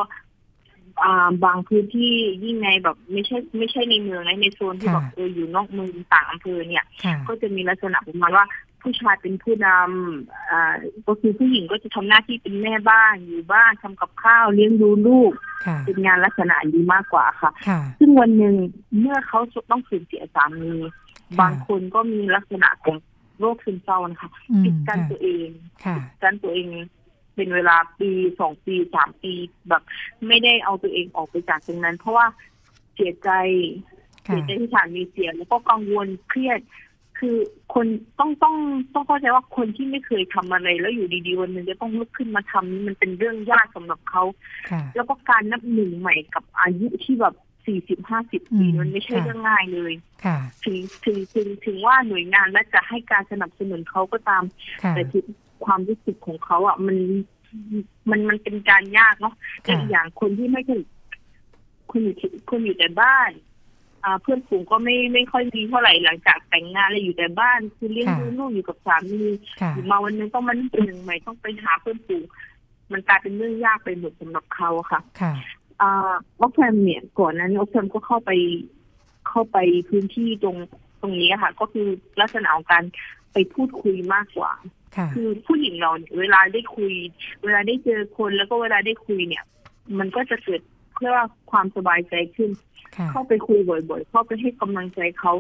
[1.04, 2.14] อ่าบางพื้นที่
[2.44, 6.86] ยิ่งในแบบไม่ใช่ไม่ใช่ในเมืองนะในโซนที่แบบเอออยู่นอกเมืองต่างอำเภอเนี่ย
[7.28, 8.46] ก็จะมีลักษณะประมาณว่า
[8.82, 10.76] ผู้ชายเป็นผู้นำอ่า
[11.08, 15.32] ก็คือผู้หญิงก็จะทำหน้าที่เป็นแม่บ้านอยู่บ้านทำกับข้าวเลี้ยงดูลูก
[15.86, 17.52] เป็นงานลักษณะนี้มากกว่าค่ะ
[18.00, 18.56] ซึ่งวันหนึ่ง
[19.00, 19.40] เมื่อเขา
[19.72, 20.74] ต้องสูญเสียสามี
[21.42, 22.96] บางคนก็มีลักษณะของ
[23.40, 24.30] โรคซึมเศร้านะคะ
[24.64, 25.48] ปิดกันตัวเอง
[26.24, 26.68] กันตัวเอง
[27.36, 29.34] เป็นเวลาปีสองปีสามปี
[29.70, 29.84] แบบ
[30.28, 32.26] ไม่ได้เอาตัวเองออกไปจากตรงนั้น เพราะว่า
[32.96, 33.30] เสียใจ
[34.26, 36.60] เสียใจที่สามีเสียแล้วก็กังวลเครียด
[37.22, 37.38] คือ
[37.74, 37.86] คน
[38.20, 38.56] ต้องต้อง
[38.94, 44.24] ต้องเข้าใจว่าคนที่ไม่เคยทำอะไร แล้วอยู่ดีๆวันหนึ่งจะต้องลุกขึ้นมาทำนี่มันเป็นเรื่องยากสำหรับเขา
[44.96, 49.94] แล้วก็การนับหนึ่งใหม่กับอายุที่แบบสี่สิบห้าสิบปีมันไม่ใช่เรื่องง่ายเลย
[50.26, 54.44] ค่ะถึงถึงถึงถึงว่าหน่วยงานและจะให้การสนับสนุนเขาก็ตาม
[54.90, 55.22] แต่ที่
[55.66, 56.98] ความรู้สึกของเขาอะมัน
[58.10, 60.86] มันมันเป็นการยากเนาะแต่อย่างคนที่ไม่ถูก
[61.92, 62.16] คุณอยู่
[62.50, 63.51] คุณอยู่แต่บ้านอ่า
[64.22, 69.24] เพื่อนฝูงก็ไม่ไม่ค่อยมีเท่าไหร่หลังจากแต่งงานเลยอยู่แต่บ้าน คือเลี้ยงดูลูกอยู่กับสามี
[69.74, 72.24] อยู่มาวันนึงต้องมันเป็นหนึ่งใหม่ต้องไปหาเพื่อนฝูง
[72.92, 75.34] มันกลายเป็นเรื่องยากไปหมดสำหรับเขาค่ะค่ะ
[75.82, 78.32] อ่าออกแฟมเนี่ยก่อนนั้นออกแฟมก็เข้าไป
[79.30, 79.58] เข้าไป
[79.90, 80.58] พื้นที่ตรง
[81.02, 81.88] ตรงนี้ค่ะ ก็คือ
[82.22, 82.84] ลักษณะของการ
[83.34, 84.52] ไปพูดคุยมากกว่า
[85.14, 86.94] คือผู้หญิงเราเนี่ยเวลาได้คุย
[87.44, 89.44] เวลาได้เจอคนแล้วก็เวลาได้คุยเนี่ย
[90.00, 91.16] มันก็จะเกิดเพื่อ
[91.52, 92.50] ความสบายใจขึ้น
[93.12, 95.34] เข้าไปคุยบ่อยๆ เข้าไปให้กำลังใจเขา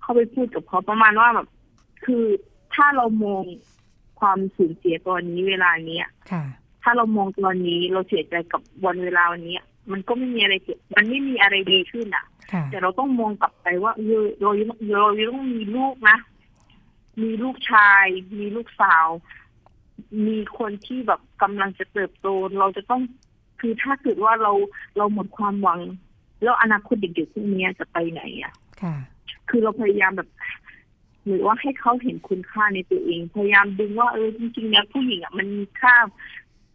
[0.00, 1.48] เข้าไปพูดกับเขาประมาณว่าแบบ
[2.04, 2.24] คือ
[2.74, 3.44] ถ้าเรามอง
[4.20, 6.06] ความสูญเสียตอนนี้เวลาเนี้ย
[6.82, 9.58] ถ้าเรามองตอนนี้เราเสียใจกับวันเวลาวันนี้
[9.92, 12.24] มันก็ไม่มีอะไรเกิดมันไม่มีอะไรดีขึ้นอะ
[12.70, 14.50] แต่เราต้องมองกลับไปว่าเออเรา
[14.90, 15.00] เรา
[15.34, 16.18] ต้องมีลูกนะ
[17.22, 18.06] มีลูกชาย
[18.38, 19.06] มีลูกสาว
[20.26, 22.26] มีคนที่แบบกำลังจะเติบโต
[22.58, 23.02] เราจะต้อง
[23.60, 24.52] คือถ้าเกิดว่าเรา
[24.96, 25.80] เราหมดความหวัง
[26.42, 28.54] แล้วอนาคตเด็กๆพวกนี้จะไปไหนอะ
[29.48, 30.28] คือเราพยายามแบบ
[31.26, 35.94] หรือว่าให้เขาเห็นคุณค่าในตัวเอง พยายามดึงว่าเออจริงๆแล้วผู้หญิงอะมันมีค่า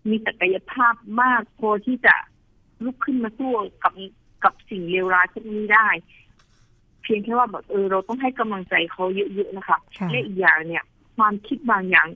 [0.10, 2.16] มีศักยภาพมากพอที่จะ
[2.84, 3.52] ลุกขึ้นมาสู้
[3.84, 3.94] กับ
[4.44, 5.88] กับสิ่งเลวร้ายพวกนี้ได้
[7.02, 10.84] เพียงแค่ว่าแบบเออเราต้องให้กำลังใจเขาเยอะๆนะคะและอีกอย่างเนี่ย
[11.18, 12.08] ความคิดบางอย่าง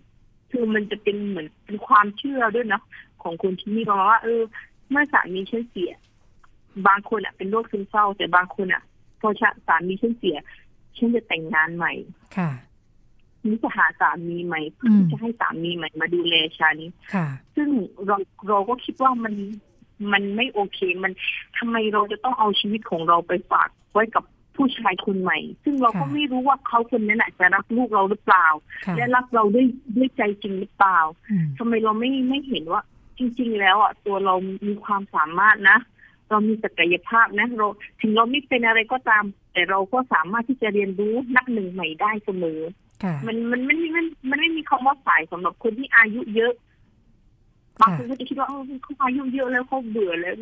[0.52, 2.82] คือมันจะเป็นเหมือนเป็นความเชื่อด้วยนะ
[3.26, 4.42] ของคนที่นี่ประมาณว่าเออ
[4.90, 5.92] เมื่อสามีฉันเสีย
[6.88, 8.84] บางคนอะ เป็นโรคซึมเศร้า แต่บางคนอะ
[9.22, 9.30] พอ
[9.68, 10.38] สามีฉันเสีย
[10.98, 11.94] ฉันจะแต่งงานใหม่
[12.38, 12.52] ค่ะ
[13.46, 16.78] นี่จะหาสามีใหม่เพื่อจะให้สามีใหม่มาดูแลฉัน
[17.56, 17.70] ซึ่ง
[18.08, 18.18] เรา
[18.50, 19.34] เราก็คิดว่ามัน
[20.12, 21.12] มันไม่โอเค มัน
[21.58, 24.24] ทำไมเราจะต้องเอาชีวิตของเราไปฝากไว้กับ
[24.56, 28.48] ผู้ชายคนใหม่ ซึ่งเราก็ไม่รู้ว่าเขาคนนั้นจะรักลูกเราหรือเปล่า
[28.98, 31.00] และรักเราด้วยด้วยใจจริงหรือเปล่า
[31.58, 32.82] ทำไมเราไม่ไม่เห็นว่า
[33.18, 34.34] จริง ๆ แล้วอะตัวเรา
[34.68, 35.78] มีความสามารถนะ
[36.30, 37.68] เรามีศักยภาพนะเรา
[38.02, 39.24] ถึงเราไม่เป็นอะไรก็ตาม
[39.54, 42.60] แต่เราก็สามารถที่จะเรียนรู้นักหนึ่งใหม่ได้เสมอ
[43.28, 46.54] มันมันไม่มันมันไม่มีคำว่าสายสำหรับคนที่อายุเยอะ
[47.82, 48.60] บางคนก็จะคิดว่าเขา
[49.04, 50.36] อายุเยอะแล้วเขาเบื่อแล้ว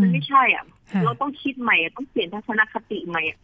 [0.00, 0.64] มันไม่ใช่อะ
[1.04, 3.38] เราต้องคิดใหม่ต้องเปลี่ยนทัศนคติใหม่อะ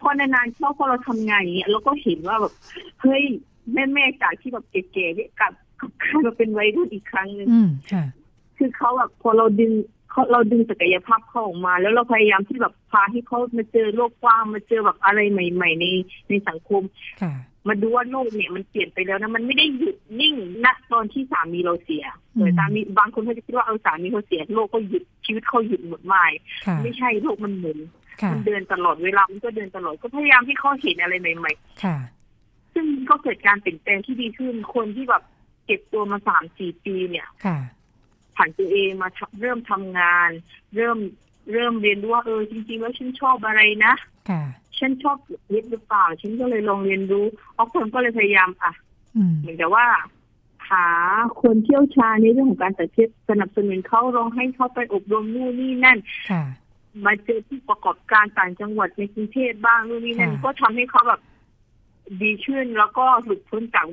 [0.00, 2.52] พอนานๆเข้าพอเราทำงานอย่างเงี้ยเราก็เห็นว่าแบบ
[3.00, 3.22] เฮ้ย
[3.72, 5.42] แม่แม่จากที่แบบเก๋ๆเนี่ยก
[5.82, 7.48] ลับกลับมาเป็นวัยรุ่นอีกครั้งหนึ่ง
[8.58, 9.72] คือเขาแบบพอเราดึง
[10.10, 15.84] เขาเราดึงศักยภาพเขาออกมา แล้วเราพยายามที่แบบพาให้เขามาเจอโลกกว้างมาเจอแบบอะไรใหม่ ๆ ใน
[16.28, 16.82] ในสังคม
[17.68, 22.04] มาดูว่าโลกเนี่ยมันเปลี่ยนไปแล้วนะมันไม่ได้หยุดนิ่งณตอนที่สามีเราเสีย
[22.38, 26.24] แต่สามีบางคนเขาจะคิดว่าเอาสามีเขาเสียโลกก็หยุดชีวิตเขาหยุดหมดไม่
[26.82, 27.78] ไม่ใช่โลกมันหมุน
[28.32, 35.22] มันเดินตลอดเวลามันก็เดินตลอดก็พยายามที่เขาเห็นอะไรใหม่ๆซึ่งก็เกิดการเปลี่ยนแปลงที่ดีขึ้นคนที่แบบ
[35.68, 37.28] เก็บตัวมาสามสี่ปีเนี่ย
[38.36, 39.08] ผ่านตัวเองมา
[39.40, 40.30] เริ่มทำงาน
[40.76, 40.98] เริ่ม
[41.52, 43.94] เริ่มเรียนรู้ว่าเออจริงๆแล้วฉันชอบอะไรนะ
[44.78, 45.16] ฉันชอบ
[45.52, 47.26] วิทย์หรือเปล่าฉันก็เลยลองเรียนรู้
[47.56, 48.72] ออกคนก็เลยพยายามอะ
[49.40, 49.86] เหมือนกับว่า
[50.70, 50.86] หา
[51.42, 55.98] คนเที่ยวชาญในเรื่องของการตัดเชืสนับสนุนเขาลองให้เขาไปอบรมนู่นนี่นั่น
[57.04, 61.20] มาเจอผู้ประกอบการต่างจังหวัดในกรุงเทพบ้างนู่นนี่นั่น ก็ทำให้เขาแบบ
[62.22, 63.86] ดีขึ้นแล้วก็หลุดพ้นจาก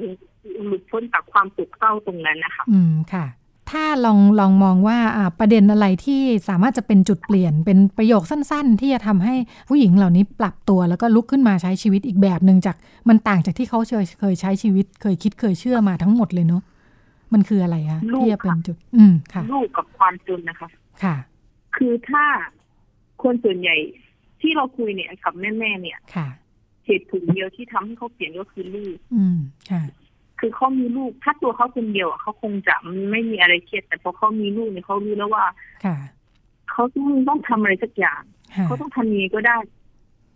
[0.68, 3.26] หลุดพ้นจากความสุขเศร้าตรงนั้นนะคะ อืมค่ะ
[3.72, 4.98] ถ้าลองลองมองว่า
[5.40, 9.36] ประเด็นอะไรที่สามารถจะเป็นจุดเปลี่ยน เป็นประโยคสั้น ๆ ที่จะทำให้
[9.70, 12.76] ผู้หญิงเหล่านี้ปรับตัวแล้วก็ลุกขึ้นมาใช้ชีวิตอีกแบบหนึ่งจาก
[13.10, 16.62] มันต่างจากที่เขาเคยเคยใช้ชีวิต เคยคิดเคยเชื่อมาทั้งหมดเลยเนาะ
[17.34, 20.70] มันคืออะไรคะที่จะเป็นจุด อืมค่ะลูกกับความจนนะคะ
[21.04, 21.16] ค่ะ
[21.76, 22.26] คือถ้า
[23.24, 23.76] คนส่วนใหญ่
[24.42, 26.28] ที่เราคุยเนี่ยกับแม่ๆเนี่ยค่ะ
[26.86, 29.38] เหตุผลเดียวที่ทำให้เขาเปลี่ยนก็คือลูก อืม
[29.72, 29.82] ค่ะ
[30.40, 32.76] คือเขามีลูกถ้าตัวเขาคนเดียวเขาคงจะ
[33.12, 35.46] ไม่มีอะไรเครียดแต่พอเขามีลูกเนี่ยเขารู้แล้วว่า
[36.72, 38.22] เขาต้องต้องทำอะไรสักอย่าง
[38.66, 39.58] เขาต้องทำยังไงก็ได้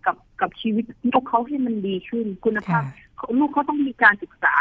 [0.05, 0.83] กับกับชีวิต
[1.13, 2.83] ลูกเขาให้มันดีขึ้นคุณภาพ
[3.39, 4.55] ลูกเขาต้องมีการศึกษา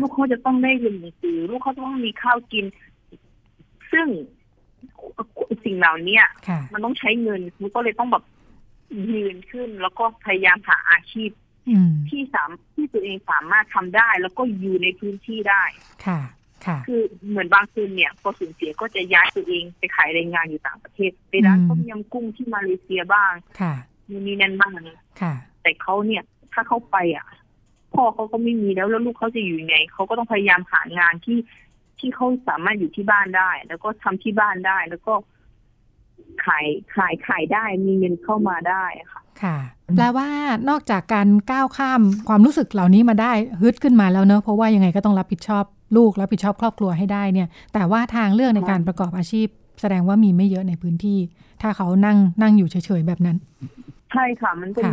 [0.00, 2.64] ลูกเขาจะต้องได้เรียนหนังสือลูกเขาต้องมีข้าวกิน
[3.92, 4.06] ซึ่ง
[5.64, 6.20] สิ่งเหล่านี้
[6.72, 8.24] มันต้องใช้เงินมันก็เลยต้องแบบ
[9.12, 11.30] ยืนขึ้น แล้วก็พยายามหาอาชีพ
[12.08, 15.64] ที่สามที่ตัวเองสามารถทำได้ แล้วก็อยู่ในพื้นที่ได้
[16.06, 16.20] ค่ะ
[16.66, 23.74] ค่ะ คือเหมือนบางคืนเนี่ยพอสูญเสียก็จะย้ายตัวเองไปขายแรงงานอยู่ต่างประเทศไปร้านต้มยำกุ้งที่มาเลเซียบ้างค่ะ
[24.08, 24.72] มีนี่นั่นบ้าง
[25.20, 27.26] ค่ะ แต่เขาเนี่ย ถ้าเขาไปอะ
[27.94, 31.38] พ่อเขาก็ไม่มีแล้วแล้วลูกเขาจะอยู่ยังไงเขาก็ต้องพยายามหางานที่
[31.98, 35.14] ที่เขาสามารถอยู่ที่บ้านได้ แล้วก็ทำที่บ้านได้แล้วก็
[36.44, 39.56] ขายขายขายได้มีเงินเข้ามาได้ค่ะ ค่ะ
[39.96, 40.28] แปลว่า
[40.68, 45.64] นอกจากการก้าวข้ามความรู้สึกเหล่านี้มาได้ฮึดขึ้นมาแล้วเนอะเพราะว่ายังไงก็ต้องรับผิดชอบ
[45.96, 49.46] ลูกรับผิดชอบครอบครัวให้ได้เนี่ย แต่ว่าทางเลือกในการประกอบอาชีพ
[49.80, 51.18] แสดงว่ามีไม่เยอะในพื้นที่
[51.62, 53.36] ถ้าเขานั่งนั่งอยู่เฉยๆแบบนั้น
[54.12, 54.90] ใช่ค่ะมันเป็น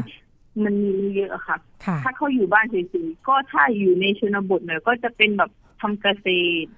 [0.63, 6.27] มันมีเยอะค่ะค่ะถ้าเขาอยู่บ้านเฉยๆก็ถ้าอยู่ในชนบทหน่อยก็จะเป็นแบบทำเกษ
[6.63, 6.69] ตร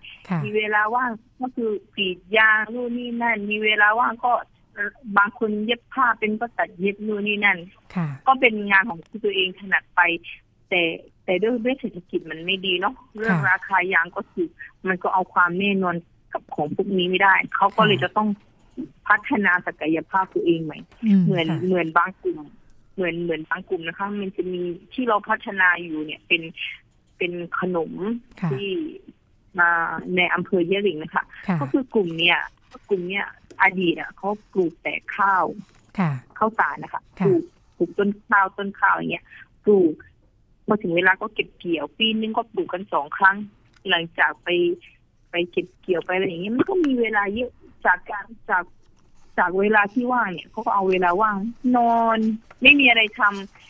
[0.43, 4.33] มีเวลาว่างก็คือกรีดยางนู่นนี่นั่น มีเวลาว่างก็
[5.17, 7.57] บางคนเย็บผ้าเป็นก็ตัดเย็บนู่นนี่นั่น
[8.27, 10.01] ก็เป็นงานของตัวเองถนัดไป
[10.69, 10.81] แต่
[11.25, 14.47] แต่ด้วยด้วยเศรษฐกิจมันไม่ดีเนาะเรื่องราคายางก็คือ
[14.87, 15.95] มันก็เอาความแน่นอน
[16.33, 18.27] กับของพวกนี้ไม่ได้ เขาก็เลยจะต้อง
[19.07, 20.79] พัฒนาศักยภาพตัวเองใหม่
[21.25, 22.39] เหมือนเหมือนบางกลุ่ม
[22.95, 24.61] เหมือนเหมือนบางกลุ่มนะคะ มันจะมี
[24.93, 26.41] ที่เราพัฒนาอยู่เนี่ยเป็น
[27.17, 27.91] เป็นขนม
[28.51, 28.67] ที่
[29.59, 29.69] มา
[30.15, 31.25] ในอำเภอเยลิงนะคะ
[31.61, 32.39] ก็คือกลุ่มเนี้ย
[32.89, 33.25] กลุ่มเนี้ย
[33.61, 35.45] อดีตอะเขาปลูกแต่ข้าว
[36.37, 37.43] ข้าวสารนะคะปลูก
[37.77, 39.25] ปลูกต้นข้าวต้นข้าวอย่างเงี้ย
[39.65, 39.93] ปลูก
[40.67, 43.37] พอถึงเวลาก็เก็บเกี่ยว ปีนึงก็ปลูกกันสองครั้ง
[43.89, 44.49] หลังจากไป
[45.31, 47.51] ไปเก็บเกี่ยวไปอะไรอย่างเงี้ยมันก็มีเวลาเยอะ
[47.85, 48.63] จากการจาก
[49.37, 51.37] จากเวลาที่ว่างเนี่ยเขาก็เอาเวลาว่าง
[51.77, 52.19] นอน
[52.61, 53.21] ไม่มีอะไรท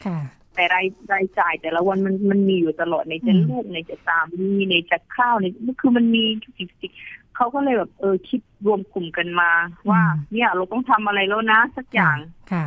[0.01, 5.45] ำแต่รายรายจ่ายแต่ละวันมันมันมีอยู่ตลอดในจะลูกในจะตามมีในจะข้าวใน
[5.81, 6.93] คือมันมีทุกสิ่ง
[7.39, 9.51] เขาก็เลยแบบเออคิดรวมกลุ่มกันมา
[9.89, 12.17] ว่าเนี่ยเราต้องทำอะไรแล้วนะสักอย่าง
[12.51, 12.65] ค่ะ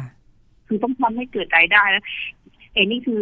[0.66, 2.04] คือต้องทำให้เกิดรายได้แล้ว
[2.72, 3.20] เอ็นี่คือ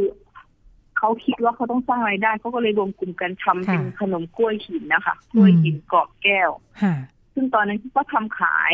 [0.98, 6.50] เขาคิดว่าเขาต้องสร้างรายได้เขาก็เลยรวมกลุ่มกันทำเป็นขนมกล้วยหินนะคะกล้วยหินกรอบแก้ว
[7.34, 8.72] ซึ่งตอนนั้นก็ทำขาย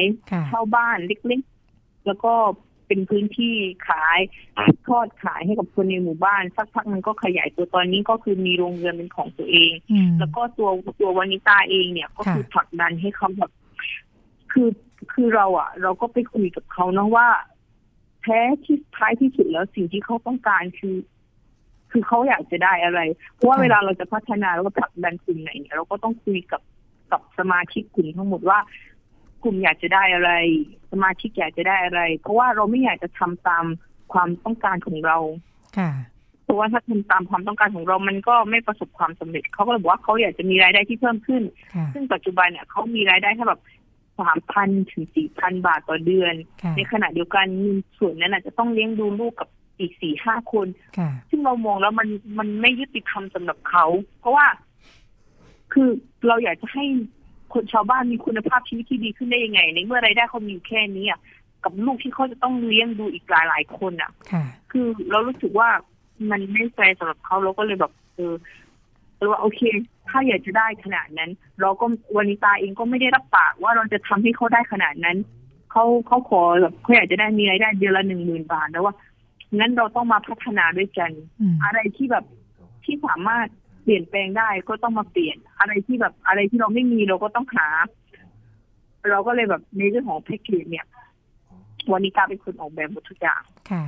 [0.48, 2.32] เช่าบ้านเล็กๆแล้วก็
[2.86, 3.54] เป็นพื้นที่
[3.88, 4.18] ขาย
[4.86, 9.72] ทอดขายให้กับคนในหมู่บ้าน สักพักมันก็ขยายตัวตอนนี้ก็คือมีโรงเรือนเป็นของตัวเอง
[10.18, 10.68] แล้วก็ตัว
[11.00, 13.50] ตัววานิตาเองเนี่ยก็คือผลักดันให้เขาแบบ
[14.52, 14.68] คือ
[15.12, 17.28] คือเราอะเราก็ไปคุยกับเขาเนาะว่า
[18.22, 20.96] แท้ที่ท้ายที่สุดแล้วสิ่งที่เขาต้องการคือ
[21.90, 23.00] คือเขาอยากจะได้อะไร
[23.34, 26.62] เพราะว่าเวลาเราจะพัฒนาแล้วก็ผลักดันกลุ่มไหนเนี่ยเราก็ต้องคุยกับ
[27.12, 28.58] กับสมาชิกกลุ่มทั้งหมดว่า
[29.42, 30.32] กลุ่มอยากจะได้อะไร
[30.92, 33.64] สมาชิกอยากจะได้อะไร เพราะว่าเราไม่อยากจะทำตาม
[34.12, 35.18] ความต้องการของเรา
[35.78, 35.90] ค่ะ
[36.44, 41.42] เพราะว่าถ้าทำตามความต้องการของเรามันก็ไม่ประสบความสำเร็จเขาก็เลยบอกว่าเขาอยากจะมีรายได้ที่เพิ่มขึ้น
[41.94, 43.60] ซึ่งปัจจุบันเนี่ยเขามีรายได้แค่แบบ
[44.18, 46.34] สามพันถึงสี่พันบาทต่อเดือน
[46.76, 47.46] ในขณะเดียวกัน
[47.98, 50.66] ส่วนนั้นอาจจะต้องเลี้ยงดูลูกกับอีกสี่ห้าคน
[51.30, 53.84] ซึ่งเรามองแล้วมันมันไม่ยุติธรรมสำหรับเขา
[54.20, 54.46] เพราะว่า
[55.72, 55.88] คือ
[56.26, 56.84] เราอยากจะให้
[57.56, 61.20] คนชาวบ้านมีคุณภาพชีวิตที่ดีขึ้นได้ยังไง ในเมื่อไรายได้เขามีแค่นี้อะ
[61.64, 64.10] กับลูกที่เขาจะต้องเลี้ยงดูอีกหลายหลายคนอะ
[64.70, 65.68] คือเรารู้สึกว่า
[66.30, 68.34] มันไม่แฟร์สำหรับเขาเราก็เลยแบบเออ
[69.16, 69.60] เราว่าโอเค
[70.08, 71.84] ถ้าอยากจะได้ขนาดนั้น เราก็
[72.16, 75.16] วานิตาเองก็ไม่ได้รับปากว่าเราจะทำให้เขาได้ขนาดนั้น
[75.70, 78.94] เขาเขาขอแบบเขาอยากจะได้มีรายได้เดือนละหนึ่งหมื่นบาทแล้วว่า
[79.54, 81.10] งั้นเราต้องมาพัฒนาด้วยกัน
[81.64, 82.24] อะไรที่แบบ
[82.84, 83.46] ที่สามารถ
[83.86, 87.68] เปลี่ยนแปลงได้ก็ต้องมาเปลี่ยน อะไรที่แบบอะไรที่เราไม่มีเราก็ต้องหา
[89.10, 90.86] เราก็เลยแบบในเรื่องของแพ็กเกจเนี่ย
[91.92, 93.42] วันนี้กาเป็นคนออกแบบหมดทุกอย่าง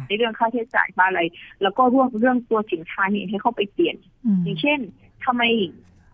[0.06, 1.20] ในเรื่องค่าใช้จ่ายอะไร
[1.62, 3.96] แล้วก็ร่วมเรื่องตัวสินค้านี่ให้เข้าไปเปลี่ยน
[4.44, 4.80] อย่างเช่น
[5.24, 5.42] ทำไม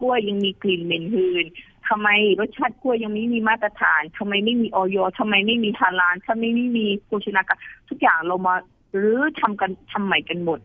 [0.00, 1.46] กล้วยยังมีกลิ่นเหม็นหืน
[1.88, 2.08] ทำไม
[2.40, 8.54] รสชาติกล้วยยังไม่มีมาตรฐานทำไมไม่มีออยทำไมไม่มีทาลานทำไมไม่มีโภชนาการทุกอย่างเรามา
[8.92, 10.60] หรือทำกันทำใหม่กันหมด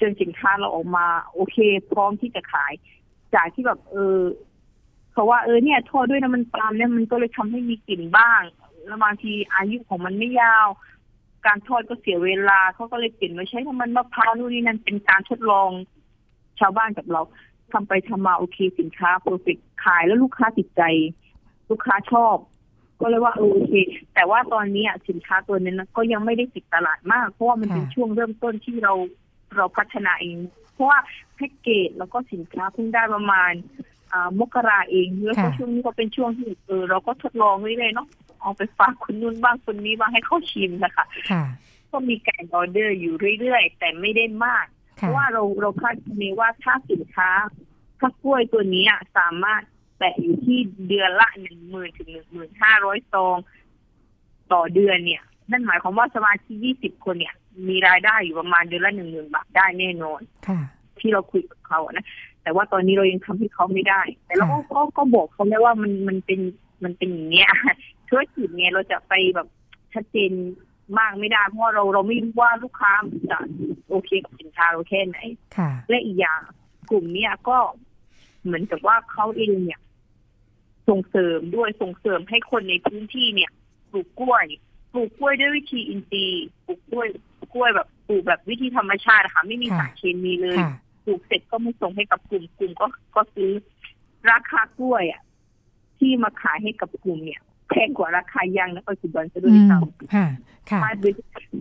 [0.00, 1.56] จนสินค้าเราออกมา โอเค
[1.90, 2.72] พร้อมที่จะขาย
[3.34, 4.20] จากที่แบบเออ
[5.12, 8.42] เขาว่าเออเนี่ยทอดด้วยน้ำมันปาล์มเนี่ยมันก็เลยทำให้มีกลิ่นบ้าง
[8.86, 10.68] แล้วบางทีอายุของมันไม่ยาว
[11.46, 15.70] การทอดก็เสียเวลาเขาก็เลยเปลี่ยนมาใช้น้ำมันมะพร้าวนู่นนี่นั่นเป็นการทดลอง
[16.60, 17.22] ชาวบ้านกับเรา
[17.72, 20.82] ทำไปทำมาโอเคสินค้าโปรเฟกขายแล้วลูกค้าติดใจ
[21.70, 22.36] ลูกค้าชอบ
[23.00, 23.72] ก็เลยว่าโอเค
[24.14, 28.94] แต่ว่าตอนนี้สินค้าตัวนี้นะก็ยังไม่ได้ติดตลาดมาก เพราะว่ามันเป็นช่วงเริ่มต้นที่เรา
[29.56, 30.36] เราพัฒนาเอง
[30.72, 30.98] เพราะว่า
[31.36, 33.52] แพ็กเกจแล้วก็สินค้าเพิ่งได้ประมาณ
[34.40, 38.08] มกราเองแล้วก็ช่วงนี้ก็เป็นช่วงที่เออเราก็ทดลองเรื่อยๆเนาะ
[38.40, 41.06] เอาไปฝากคนนู้นบ้างคนนี้บ้างให้เขาชิมนะคะ
[41.90, 47.30] ก็มีการออเดอร์อยู่เรื่อยๆ แต่ไม่ได้มาก เพราะว่าเราเราคาดคะเนว่าถ้าสินค้า
[48.00, 48.84] ถ้ากล้วยตัวนี้
[49.18, 49.62] สามารถ
[49.98, 53.36] แตะอยู่ที่เดือนละหนึ่งหมื่นถึงหนึ่งหมื่นห้าร้อยซอง
[54.52, 57.34] ต่อเดือนเนี่ย นั่นหมายความว่าสมาชิกยี่สิบคนเนี่ย
[57.68, 60.20] มีรายได้อยู่ประมาณเดือนละหนึ่งหมื่นบาทได้แน่นอน
[61.00, 62.06] ที่เราคุยกับเขานะ
[62.42, 66.40] แต่ว่าตอนนี้เรายังทำให้เขาไม่ได้ แต่เราก็ก็บอกเขาได้ว่ามันมันเป็น
[66.84, 67.50] มันเป็นอย่างเงี้ย
[68.08, 69.48] ธุรกิจเนี่ยเราจะไปแบบ
[69.94, 70.32] ชัดเจน
[70.98, 72.92] มากไม่ได้เพราะเราเราไม่รู้ว่าลูกค้า
[73.30, 73.38] จะ
[73.90, 75.18] โอเคกับสินค้าเราแค่ไหน
[75.88, 76.40] และอีกอย่าง
[76.90, 77.58] กลุ่มเนี้ยก็
[78.44, 79.80] เหมือนกับว่าเขาเองเนี่ย
[80.88, 83.50] ส่งเสริมด้วยส่งเสริมให้คนในพื้นที่เนี่ย
[83.90, 84.44] ปลูกกล้วย
[84.94, 87.08] ปลูกกล้วยด้วยวิธีอินทรีย์ปลูกกล้วย
[87.54, 90.56] กล้วยแบบปลูกแบบวิธีธรรมชาตินะคะไม่มีสารเคมีเลย
[91.04, 93.50] ปลูกเสร็จก็ไม่ส่งให้กับกลุ่มกลุ่มก็ก็ซื้อ
[94.30, 95.22] ราคากล้วยอะ
[95.98, 100.26] ที่มาขายให้กับกลุ่มเนี่ยแพงกว่าราคายางในปัจจุบันซะด้วยซ้ำค่ะ
[100.70, 100.80] ค่ะ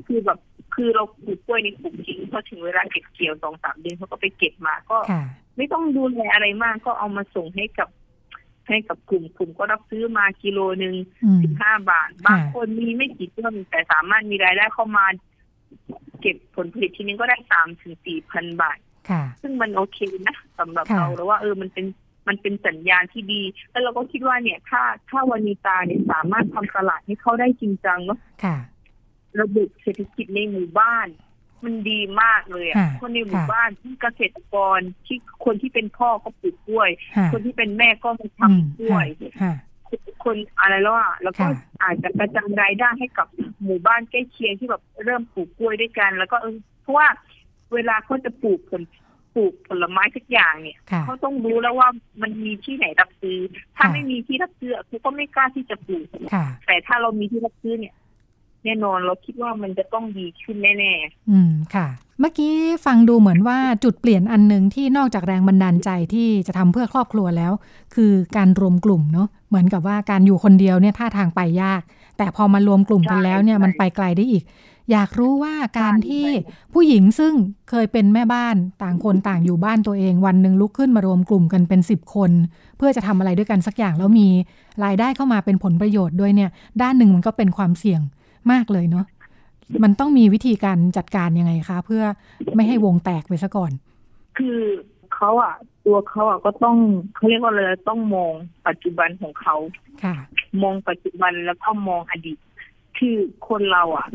[0.08, 0.40] คือแบบ
[0.76, 4.98] คือเราปลูกกล้วยในปลูกจริงพอถึงเวลาเก็บเกี่ยวสองสามเดือนเขาก็ไปเก็บมาก็
[5.58, 7.90] ไม่ต้องดูแลอะไรมากก็เอามาส่งให้กับ
[8.68, 10.96] ให้กับกลุ่มกลุ่มก็รับซื้อมากิโลหนึ่ง
[11.44, 15.06] สิบห้าบาท บางคนมีไม่กี่ต้นแต่สามารถมีรายได้เข้ามา
[16.22, 18.78] เก็บผลผลิตทีนึงก็ได้สามถึงสี่พันบาท
[19.42, 21.86] ซึ่งมันโอเคนะสำหรับเราแล้วว่าเออมันเป็น
[22.28, 28.20] มันเป็นสัญญาณที่ดี แล้วเราก็คิดว่าเนี่ย ถ้าถ้าวานิตาเนี่ยสามารถทำตลาดให้เขาได้จริงจังเนาะ
[29.42, 31.08] ระบบเศรษฐกิจในหมู่บ้าน
[31.66, 36.90] มันดีมากเลยอะคนในหมู่บ้านที่เกษตรกรที่คนที่เป็นพ่อก็ปลูกกล้วย
[37.34, 39.08] คนที่เป็นแม่ก็มาทำกล้วย
[40.26, 41.46] คนอะไรแล้วอะแล้วก็
[41.84, 43.28] อาจจะกระจายรายได้ให้กับ
[43.64, 47.08] หมู่บ้านใกล้เคียงที่แบบเริ่มปลูกกล้วยด้วยกัน แล้วก็เออเพราะว่า
[47.74, 48.82] เวลาเขาจะปลูกผล
[49.36, 51.90] ปลูกผลไม้ทุกอย่างเนี่ยเขาต้องรู้แล้วว่า
[52.22, 53.40] มันมีที่ไหนรับซื้อ
[53.76, 56.08] ถ้าไม่มีที่รับซื้อเขาก็ไม่กล้าที่จะปลูก
[56.66, 57.94] แต่ถ้าเรามีที่รับซื้อเนี่ย
[58.66, 61.88] แน่นอนเราคิดว่ามันจะต้องดีขึ้นแน่ๆอืมค่ะ
[62.20, 62.54] เมื่อกี้
[62.86, 67.52] ฟังดูเหมือนว่าจุดเปลี่ยนอันหนึ่งที่นอกจากแรงบันดาลใจที่จะทำเพื่อครอบครัวแล้ว
[67.96, 71.82] คือการรวมกลุ่มเนาะเหมือนกับว่าการอยู่คนเดียวเนี่ยท่าทางไปยาก
[72.18, 74.44] แต่พอมารวมกลุ่มกันแล้วเนี่ยมันไปไกลได้อีก
[74.92, 76.26] อยากรู้ว่าการที่
[76.74, 77.34] ผู้หญิงซึ่ง
[77.70, 82.32] เคยเป็นแม่บ้านต่างคนต่างอยู่บ้านตัวเอง วันหนึ่งลุกขึ้นมารวมกลุ่มกันเป็นสิบคน
[82.78, 84.28] เพื่อจะทำอะไรด้วยกันสักอย่างแล้วมี
[84.84, 86.50] รายได้เข้ามาเป็นผลประโยชน์ด้วยเนี่ย
[86.82, 88.02] ด้านหนึ่งมันก็เป็นความเสี่ยง
[88.52, 89.06] มากเลยเนาะ
[89.84, 92.04] มันต้องมีวิธีการจัดการยังไงคะ เพื่อ
[92.56, 93.72] ไม่ให้วงแตกไปซะก่อน
[94.38, 94.60] คือ
[95.16, 95.54] เขาอะ
[95.86, 96.78] ตัวเขาอะก็ต้อง
[97.16, 98.34] เขาเรียกว่าอะไรต้องมอง
[98.68, 99.56] ปัจจุบันของเขา
[100.04, 100.16] ค่ะ
[100.62, 102.38] มองปัจจุบันแล้วก็มองอดีต
[102.98, 103.16] คือ
[103.50, 104.08] คนเราอะ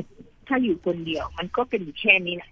[0.47, 2.51] ถ้าอยู่คนเดียว มันก็เป็นแค่นี้แหละ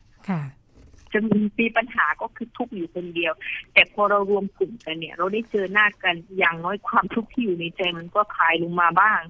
[1.13, 1.19] จะ
[1.61, 3.33] มีปัญหาก็คือทุกข์อยู่คนเดียว
[3.73, 9.21] แต่พอเรารวมกลุ่มกันเนี่ย เราได้เจอหน้ากันอย่างน้อยความทุกข์ที่อยู่ในใจมันก็คลายลงมาบ้าง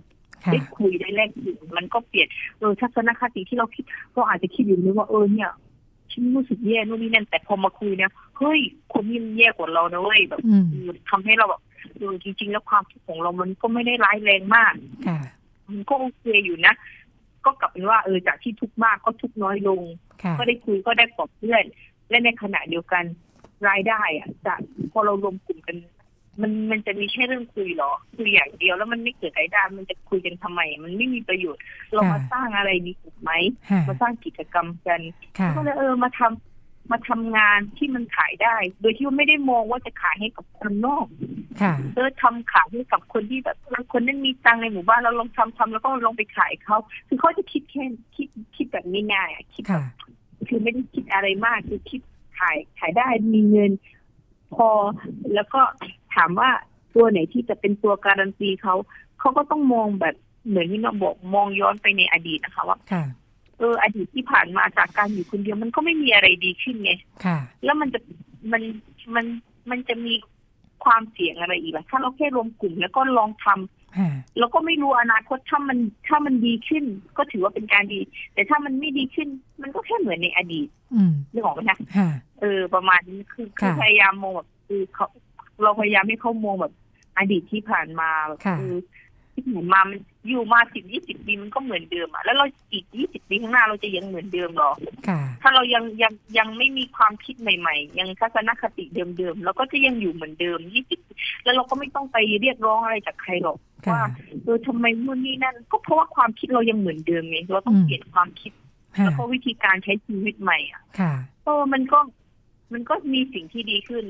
[0.53, 5.51] ได้คุยได้แลกเปลี่ยนมันก็เปลี่ยนเออทัศนคติที่เราคิดเราอาจจะคิดอยู่นึกว่าเออเนี่ย
[6.13, 8.61] ฉันรู้สึกแย่นู่นนี่นั่นแต่พอมาคุยเนี่ยเฮ้ย
[8.93, 10.41] คนนี้มันแย่กว่าเรานะเว้ยแบบ
[11.11, 11.63] ทำให้เราแบบ
[11.97, 14.75] เออจริง ๆ แล้วความทุกข์ของเรามันก็ไม่ได้ร้ายแรงมาก
[15.69, 16.75] มันก็โอเคอยู่นะ
[17.45, 19.83] ก็กลับเป็นว่าเออจากที่ทุกข์มากก็ทุกข์น้อยลง
[20.39, 21.65] ก็ได้คุยก็ได้ปลอบเพื่อน
[22.09, 23.05] และในขณะเดียวกัน
[23.69, 24.61] รายได้อะจาก
[24.93, 25.77] พอเรารวมกลุ่มกัน
[26.43, 33.33] มันมันจะมีแค่เรื่องคุยหรอ คุยอย่างเดียวแล้วมันไม่เกิดรายได้มันจะคุยกันทำไม มันไม่มีประโยชน์ เรามาสร้างอะไรดีถูกไหม
[33.89, 35.01] มาสร้างกิจกรรมกัน
[35.57, 41.07] ก็เลยเออมาทำมาทำงานที่มันขายได้ โดยที่ว่าไม่ได้มองว่าจะขายให้กับคนนอก
[41.95, 43.57] เออทำขายให้กับคนที่แบบ
[43.93, 46.77] คนนั้นมีตังในหมู่บ้านเราลองทำทำแล้วก็ลองไปขายเขา
[47.09, 47.85] คือเขาจะคิดแค่
[48.17, 49.83] คิดคิดแบบง่ายๆคิดแบบ
[50.49, 52.01] คือไม่ได้คิดอะไรมากคือคิด
[52.39, 53.73] ขายขายได้มีเงิน
[54.55, 54.69] พอ
[55.35, 55.61] แล้วก็
[56.15, 56.51] ถามว่า
[56.95, 58.75] ตัวไหนที่จะเป็นตัวการันตีเขา
[59.19, 60.15] เขาก็ต้องมองแบบ
[60.49, 62.79] เหมือนที่เราบอกมองย้อนไปในอดีตนะคะว่า
[63.59, 66.93] เออ อดีตที่ผ่านมาจากการอยู่คนเดียวมันก็ไม่มีอะไรดีขึ้นไง
[67.65, 68.01] แล้วมันจะ
[68.53, 68.63] มัน
[69.15, 69.27] มัน
[69.71, 70.15] มันจะมี
[70.85, 73.86] ความเสี่ยงอะไรอีกล่ะถ้าเราแค่รวมกลุ่มแล้วก็ลองทำ
[74.39, 76.85] เราก็ไม่รู้อนาคตถ้ามันถ้ามันดีขึ้น
[77.17, 78.01] ก็ถือว่าเป็นการดี
[78.35, 79.29] แต่ถ้ามันไม่ดีขึ้น
[79.63, 80.69] มันก็แค่เหมือนในอดีต
[81.33, 81.79] นึกออกไหมคะ
[82.41, 85.07] เออ ประมาณนี้คือคือพยายามมองแบบคือเขา
[85.63, 86.75] เราพยายามให้เขามองแบบ
[87.19, 88.11] อดีตที่ผ่านมา
[88.59, 88.75] คือ
[89.37, 94.73] ที่ผ่านมามันอยู่มาสิบยี่สิบปีมันก็เหมือนเดิมอะแล้วเราอีกยี่สิบปีข้างหน้าเราจะยังเหมือนเดิมหรอ
[95.43, 101.01] ถ้าเรายังยังยังไม่มีความคิดใหม่ๆ ยังทัศนคติเดิมๆเราก็จะยังอยู่เหมือนเดิมยี่สิบ
[101.45, 103.59] แล้วเราก็ไม่ต้องไปเรียกร้องอะไรจากใครหรอก
[103.93, 104.03] ว่า
[104.45, 108.53] เออทำไมนู่นนี่นั่น ก็เพราะว่าความคิดเรายังเหมือนเดิมไงเราต้องเปลี่ยนความคิด
[109.05, 110.83] แล้วก็วิธีการใช้ชีวิตใหม่อะ
[111.45, 111.99] เออมันก็
[112.73, 114.05] มันก็มีสิ่งที่ดีขึ้น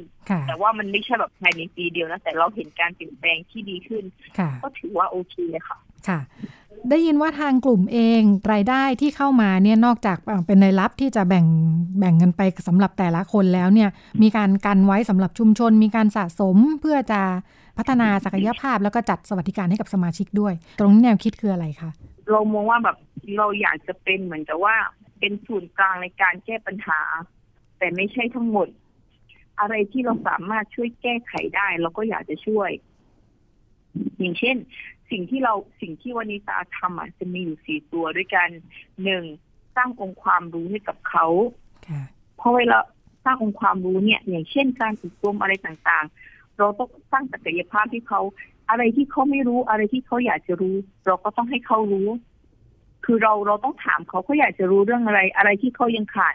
[0.49, 4.05] แต่ว่ามันไม่ใช่แบบภายในปีเดียวนะ แต่เราเห็นการเปลี่ยนแปลงที่ดีขึ้น
[4.63, 5.37] ก็ถือว่าโอเค
[5.69, 6.21] ค่ะ ค่ะ
[6.91, 11.47] ได้ยินว่าทางกลุ่มเองรายได้ที่เข้ามาเนี่ยนอกจากเป็นในรับที่จะแบ่ง
[11.99, 13.89] แบ่งเงินไปสำหรับแต่ละคนแล้วเนี่ย
[14.23, 17.21] มีการกันไว้สำหรับชุมชน มีการสะสมเพื่อจะ
[17.79, 21.91] พัฒนาศักยภาพแล้วก็จัดสวัสดิการให้กับสมาชิกด้วย ตรงนี้แนวคิดคืออะไรคะ
[22.31, 22.97] เรามองว่าแบบ
[23.37, 24.77] เราอยากจะเป็นเหมือนกับว่า
[25.19, 27.01] เป็นศูนย์กลางในการแก้ปัญหา
[27.87, 28.69] แต่ไม่ใช่ทั้งหมด
[29.61, 32.71] อะไรที่เราสามารถช่วยแก้ไขได้ เราก็อยากจะช่วย
[34.19, 34.57] อย่างเช่น
[35.11, 38.49] สิ่งที่เราสิ่งที่วานิตาทำอะจะมีอยู่สี่ตัวด้วยกัน
[39.05, 39.25] หนึ่ง
[39.77, 41.27] สร้างองค์ความรู้ให้กับเขา
[42.37, 42.79] เพราะเวลา
[43.25, 48.21] สร้างองค์ความรู้เนี่ย อย่างเช่น การอบรมอะไรต่างๆ เราต้องสร้างศักยภาพที่เขา
[48.71, 50.77] อะไรที่เขาไม่รู้อะไรที่เขาอยากจะรู้
[51.07, 52.09] เราก็ต้องให้เขารู้
[53.05, 56.35] คือเราเราต้องถามเขาเขาอยากจะรู้เรื่องอะไร อะไรที่เขายังขาด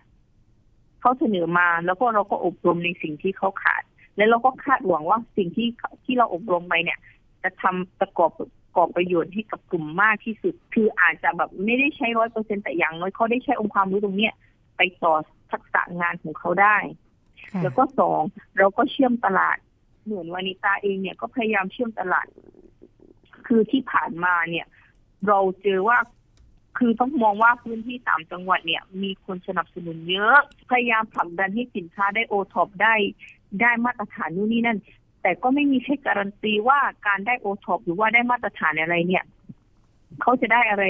[1.02, 3.84] เขาเสนอมาแล้วก็เราก็อบรมในสิ่งที่เขาขาด
[4.18, 5.68] แล้วเราก็คาดหวังว่าสิ่งที่
[6.06, 7.00] ที่เราอบรมไปเนี่ย
[7.44, 8.32] จะทำประกอบ
[8.76, 14.34] กอบประโยชน์ให้กับกลุ่มมากที่สุด คืออาจจะแบบไม่ได้ใช้ร้อยเปอร์เซ็นแต่อย่างน้อยเขาได้ใช้องค์ความรู้ตรงเนี้ย
[14.78, 15.14] ไปต่อ
[15.52, 16.78] ทักษะงานของเขาได้
[17.64, 18.22] แล้วก็สอง
[18.58, 19.58] เราก็เชื่อมตลาด
[20.04, 22.28] เหมือนวานิตาเองเนี่ยก็พยายามเชื่อมตลาด
[23.48, 24.68] คือที่ผ่านมาเนี่ย
[25.28, 25.98] เราเจอว่า
[26.78, 30.38] คือต้องมองว่าพื้นที่สามจังหวัดเนี่ยมีคนสนับสนุนเยอะ
[30.72, 32.94] พยายามผลักดันให้สินค้าได้โอท็อปได้
[33.62, 34.80] ได้มาตรฐานนู่นนี่นั่น
[35.22, 39.26] แต่ก็ไม่มีใครการันตีว่าการได้โอท็อปหรือว่าได้มาตรฐานอะไรเนี่ย
[40.22, 40.86] เขาจะได้อะไร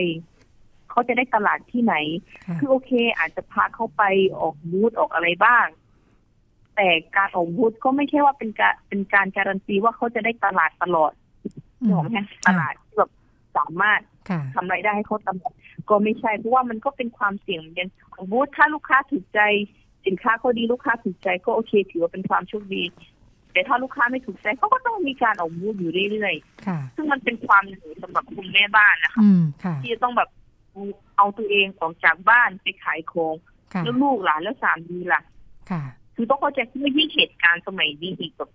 [0.90, 1.96] เขาจะได้ตลาดที่ไหน
[2.60, 4.04] คือโอเค อาจจะพาเขาไป
[4.40, 5.68] ออกบูธออกอะไรบ้าง
[6.76, 11.12] แต่การออกบูธก็ไม่ใช่ว่าเป็นการเป็นการการันตีว่าเขาจะได้ตลาดตลอด
[11.88, 13.12] ถูกไหมตลาดที่แบบ
[13.58, 14.02] สามารถ
[14.56, 15.54] ทำไรายได้ให้เขาตลอด
[15.90, 19.42] ก็ไม่ใช่เพราะว่ามันก็เป็นความเสี่ยงเหมือนกันของบูธถ้าลูกค้าถูกใจ
[20.06, 22.84] สินค้าเขาดีลูกค้าถูกใจก็โอเค ถือว่าเป็นความโชคดี
[23.54, 29.24] แต่ถ้าลูกค้าไม่ถูกใจเขาก็ต้องมีการออกบูธอยู่เรื่อยๆซึ่งมันเป็นความเหนื่อยสำหรับคุณแม่บ้านนะคะ
[29.82, 30.30] ที่จะต้องแบบ
[31.18, 33.36] เอาตัวเองออกจากบ้านไปขายของ
[33.84, 35.22] แล้วลูกหลานแล้วสามีล่ะ
[36.16, 38.52] คือต้องเข้าใจว่ายิ่งเหตุการณ์สมัยนี้อีกแบบ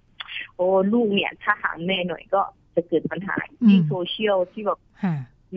[0.56, 2.40] โอ้ลูกเนี่ยถ้าหางแม่หน่อยก็
[2.74, 3.34] จะเกิดปัญหา
[3.66, 4.78] ที่โซเชียลที่แบบ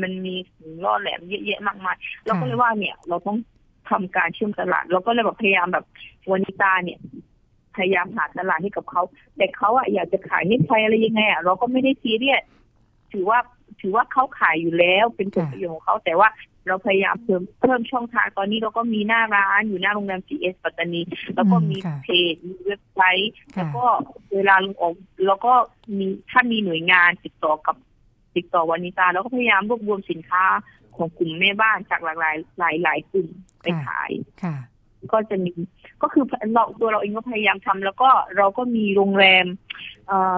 [0.04, 3.38] มันมีสิ่งล่อแหลมเยอะแยะมากมายเราก็เลยว่าเนี่ย เราต้อง
[3.90, 5.86] ทำการเชื่อมตลาดเราก็เลยแบบพยายามแบบ
[6.30, 7.00] วานิตาเนี่ย
[7.76, 9.02] พยายามหาตลาดให้กับเขา
[9.38, 12.44] แต่เขาอะอยากจะขายให้ใครอะไรยังไงอะเราก็ไม่ได้ซีเรียส
[13.14, 13.40] ถือว่า
[13.82, 16.30] ถือว่าเขาขายอยู่แล้วเป็นผลประโยชน์ของเขาแต่ว่า
[16.68, 21.02] เราพยายามเพิ่มเพิ่มช่องทางตอนนี้เราก็มีหน้าร้านอยู่หน้าโรงแรม GS ปัตตานี
[21.36, 23.86] แล้วก็มีเพจมีเว็บไซต์ แล้วก็
[24.34, 24.94] เวลาลงออก
[25.26, 25.54] แล้วก็
[25.98, 27.76] มีถ้ามีหน่วยงานติดต่อกับ
[28.36, 30.44] ติดต่อวานิตาแล้วก็พยายามรวบรวมสินค้า
[30.96, 33.28] ของกลุ่มแม่บ้านจากหลากหลายหลายหลายกลุ่ม
[33.62, 34.12] ไปขาย
[35.12, 35.52] ก็จะมี
[36.02, 39.46] ก็คือเราตัวเราเองก็พยายามทำแล้วก็เราก็มีโรงแรม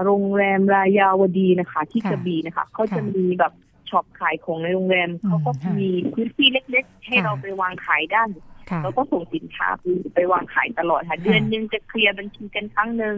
[0.06, 3.54] โรงแรมรายาวดีนะคะ ที่กระบี่นะคะเขาจะมีแบบ
[3.90, 8.24] ช็อปขายของในโรงแรมเขาก็มีพื้นที่เล็ก ๆ ให้เราไปวางขายได้
[8.84, 9.68] แล้วก็ส่งสินค้า
[10.16, 13.18] ไปวางขายตลอดค่ะ เดือนนึงจะเคลียร์บัญชีกันครั้งหนึ่ง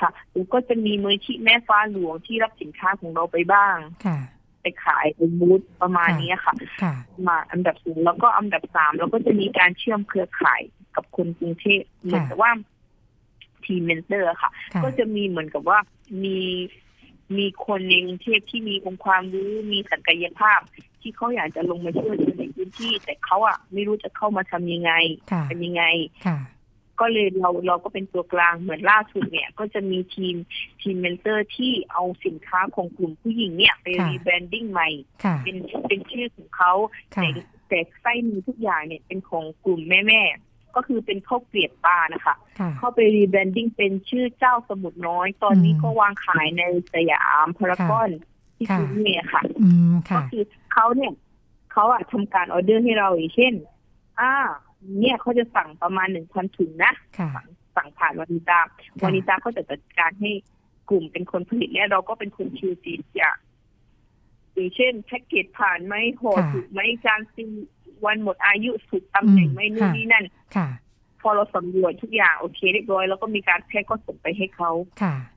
[0.00, 3.76] ค่ะค่ะแล้วก็จะมีมือที่แม่ฟ้าหลวงที่รับสินค้าของเราไปบ้าง
[4.06, 4.18] ค่ะ
[4.62, 6.54] ไปขายเป็นบูธประมาณนี้ค่ะ
[7.26, 10.62] มาอันดับสูงแล้วก็อันดับสามแล้วก็จะมีการเชื่อมเครือข่าย
[10.96, 12.52] กับคนกรุงเทพเหมือนกับว่า
[13.64, 14.50] ทีม mentor ค่ะ
[14.84, 15.78] ก็จะมีเหมือนกับว่า
[16.24, 16.38] มี
[17.38, 20.60] มีคนในกรุงเทพที่มีองค์ความรู้มีศักยภาพ
[21.00, 24.92] ที่เขาอยากจะลงมาช่วยในพื้นที่ แต่เขาอะไม่รู้จะเข้ามาทำยังไง
[25.48, 25.84] เป็นยังไง
[27.00, 30.36] ก็เลยเราเราก็เป็นตัวกลางเหมือนล่าสุดเนี่ยก็จะมีทีม
[30.80, 34.88] ทีม mentor ที่เอาสินค้าของกลุ่มผู้หญิงเนี่ยไป rebranding ใหม่
[35.44, 35.56] เป็น
[35.88, 36.72] เป็นชื่อของเขา
[37.10, 37.28] แต่
[37.68, 40.22] แต่ไส้มีทุกอย่างเนี่ยเป็นของกลุ่มแม่แม่
[40.76, 42.34] ก็คือเป็นข้าวเกรียบปลานะคะ
[42.78, 46.62] เข้าไป rebranding เป็นชื่อเจ้าสมุดน้อย ตอนนี้ก็วางขายใน
[46.94, 48.10] สยามพารากอน
[48.56, 49.42] ที่คุณเมียค่ะ
[50.16, 51.12] ก็คือเขาเนี่ย
[51.72, 53.54] เขาอะทำการออเดอร์ให้เราอย่างเช่น
[54.20, 54.34] อ่า
[55.00, 56.92] เนี่ยเขาจะสั่งประมาณหนึ่งพันถุงนะ
[57.76, 58.60] สั่งผ่านวานิตา
[59.02, 60.32] วานิตาเขาจะจัดการให้
[60.90, 63.36] กลุ่มเป็นคนผลิตเนี่ยเราก็เป็นคนคิวซีอย่าง
[64.54, 67.44] อย่างเช่นแพ็กเกจผ่านไหมห่อถูกไหมจานซี
[68.04, 70.24] วันหมดอายุสุดตำแหน่งไม่นู่นนี่นั่น
[70.56, 70.68] ค่ะ
[71.20, 74.70] พอเราสำรวจทุกอย่างโอเคเรียบร้อยแล้วก็มีการแพ็กก็ส่งไปให้เขา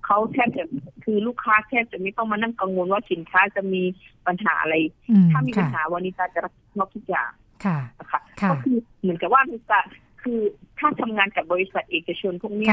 [0.06, 0.66] เขาแทบจะ
[1.04, 3.82] คือลูกค้าแทบจะไม่ต้องมานั่งกังวลว่าสินค้าจะมี
[4.28, 4.76] ปัญหาอะไร
[5.32, 7.32] ถ้ามีปัญหาวันนี้ตาจะรับผิดชอบทุกอย่าง
[7.66, 9.80] ค่ะนะคะก็คือเหมือนกับว่ามีจะ
[10.22, 10.40] คือ
[10.80, 12.70] ถ้าทำงานกับบริษัทเอกชนพวกนี้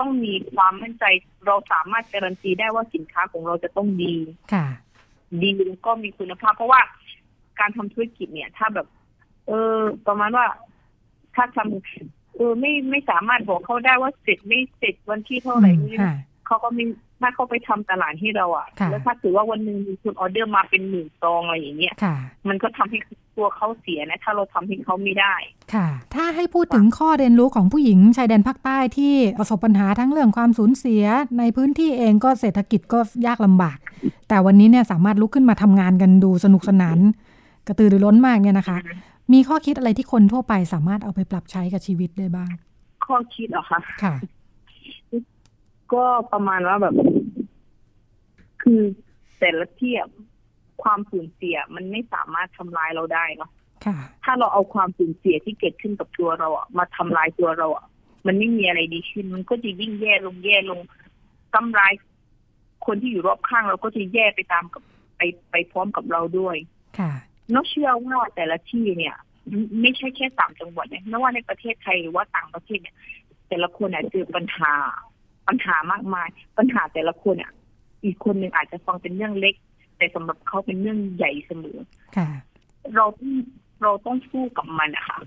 [0.00, 1.04] ต้องมีความมั่นใจ
[1.46, 4.14] เราสามารถการันตีได้ว่าสินค้าของเราจะต้องดี
[4.52, 4.66] ค่ะ
[5.42, 5.50] ดี
[5.86, 6.80] ก็มีคุณภาพ เพราะว่า
[7.60, 8.86] การทำธุรกิจเนี่ย ถ้าแบบ
[9.48, 10.46] เออ ประมาณว่า
[11.34, 15.72] ถ้าทำเออไม่ไม่สามารถบอกเขาได้ว่าเสร็จไม่เสร็จวันที่เท่าไหร่
[16.46, 16.84] เขาก็ไม่
[17.20, 21.94] ถ้าเขาไปทำตลาดให้เราอะ แล้วถ้าถือว่าวันหนึ่งมีคุณออเดอร์มาเป็นหมื่นซองอะไรอย่างเงี้ย
[22.48, 22.98] มันก็ทำให้
[23.40, 25.34] ตัวเขาเสียนะ ถ้าเราทำให้เขาไม่ได้
[25.74, 31.04] ค่ะ ถ้าให้พูดถึงข้อเรียนรู้ของผู้หญิงชายแดนภาคใต้ที่ประสบปัญหาทั้งเรื่องความสูญเสีย
[31.38, 33.78] ในพื้นที่เองก็เศรษฐกิจก็ยากลำบาก
[34.28, 36.98] แต่วันนี้เนี่ยสามารถลุกขึ้นมาทำงานกันดูสนุกสนาน
[37.66, 38.78] กระตือรือร้นมากเนี่ยนะคะ
[39.32, 42.50] มีข้อคิดอะไรที่คนทั่วไปสามารถเอาไปปรับใช้กับชีวิตได้บ้าง
[43.04, 44.14] ข้อคิดเหรอคะค่ะ
[45.92, 46.94] ก็ประมาณว่าแบบ
[48.62, 48.80] คือ
[49.38, 50.06] แต่ละเทียบ
[50.82, 53.50] ความสูญเสียมันไม่สามารถทำลายเราได้เนาะ
[54.24, 57.86] ถ้าเราเอาความสูญเสียที่เกิดขึ้นกับตัวเราอะมาทำลายตัวเราอะ
[58.26, 60.80] มันไม่มีอะไรดีขึ้น มันก็จะยิ่งแย่ลงแย่ลง
[61.54, 61.92] ทำลาย
[62.86, 64.82] คนที่อยู่รอบข้างเราก็จะแย่ไปตามกับ
[65.16, 66.56] ไปไปพร้อมกับเราด้วย
[66.98, 67.12] ค่ะ
[67.54, 69.16] นกเชื่อว่าแต่ละที่เนี่ย
[69.80, 72.96] ไม่ใช่แค่สามจังหวัดเนี่ยไม่ว่าในประเทศไทยหรือว่าต่างประเทศเนี่ย
[73.48, 74.72] แต่ละคนเนี่ยเจอปัญหา
[75.48, 76.28] ปัญหามากมาย
[76.58, 77.52] ปัญหาแต่ละคนเนี่ย
[78.04, 79.54] อีกคนหนึ่งอาจจะฟังเป็นเรื่องเล็ก
[80.00, 81.78] แต่สำหรับเขาเป็นเรื่องใหญ่เสมอ
[82.16, 82.28] ค่ะ
[82.96, 83.32] เราต้อง
[83.82, 85.18] เราต้องสู้กับมันอะค่ะ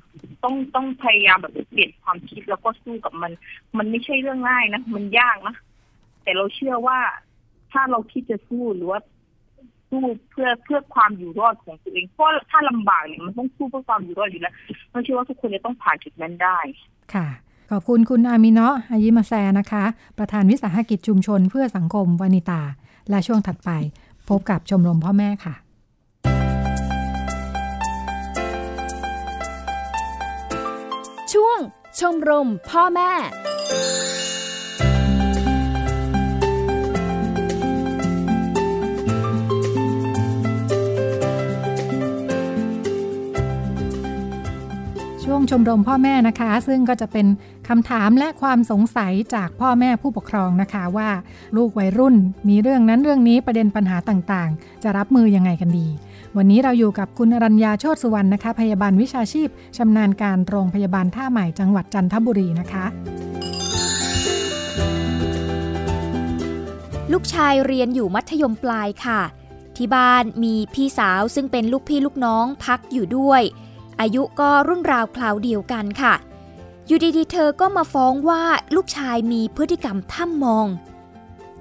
[0.44, 3.32] ต้องต้องพยายามแบบเปลี่ยนความคิดแล้วก็สู้กับมัน
[3.78, 5.56] มันไม่ใช่เรื่องง่ายนะมันยากนะ
[6.24, 7.00] แต่เราเชื่อว่า
[7.72, 9.00] ถ้าเราคิดจะสู้หรือว่า
[9.90, 14.56] สู้เพื่อเพื่อความอยู่รอดของตัวเองเพราะถ้าลำบากเนี่ยมันต้องสู้เพื่อความอยู่รอดอยู่แล้ว
[14.92, 16.60] เราเชื่อว่าทุกคนจะต้องผ่านจุดนั้นได้
[17.14, 17.28] ค่ะ
[17.72, 19.84] ขอบคุณคุณอามิเนาะอายิมาแซนะคะ
[20.18, 22.62] ประธานวิสาหกิจชุมชนเพื่อสังคมวานิตา
[23.10, 23.70] และช่วงถัดไป
[24.30, 25.54] พบกับชมรมพ่อแม่ค่ะ
[31.34, 31.60] ช่วง
[32.00, 33.12] ชมรมพ่อแม่
[45.54, 47.28] ชมรมพ่อแม่นะคะ ซึ่งก็จะเป็น
[47.70, 51.10] คำถามและความสงสัยจากพ่อแม่ผู้ปกครองนะคะว่า
[51.58, 52.16] ลูกวัยรุ่น
[52.50, 55.88] มีเรื่องนั้นเรื่องนี้ประเด็นปัญหาต่างๆ จะรับมือยังไงกันดี
[56.38, 59.48] วันนี้เราอยู่กับคุณรัญญาโชติสุวรรณนะคะ พยาบาลวิชาชีพ
[59.78, 62.86] ชำนาญการโรงพยาบาลท่าใหม่จังหวัดจันทบุรีนะคะ
[67.14, 69.22] ลูกชายเรียนอยู่มัธยมปลายค่ะ
[69.78, 73.44] ที่บ้านมีพี่สาวซึ่งเป็นลูกพี่ลูกน้องพักอยู่ด้วย
[74.02, 76.14] อายุก็รุ่นราวคราวเดียวกันค่ะ
[76.88, 78.42] อยู่ดีๆ เธอก็มาฟ้องว่า
[78.76, 80.68] ลูกชายมีพฤติกรรมท่ำมอง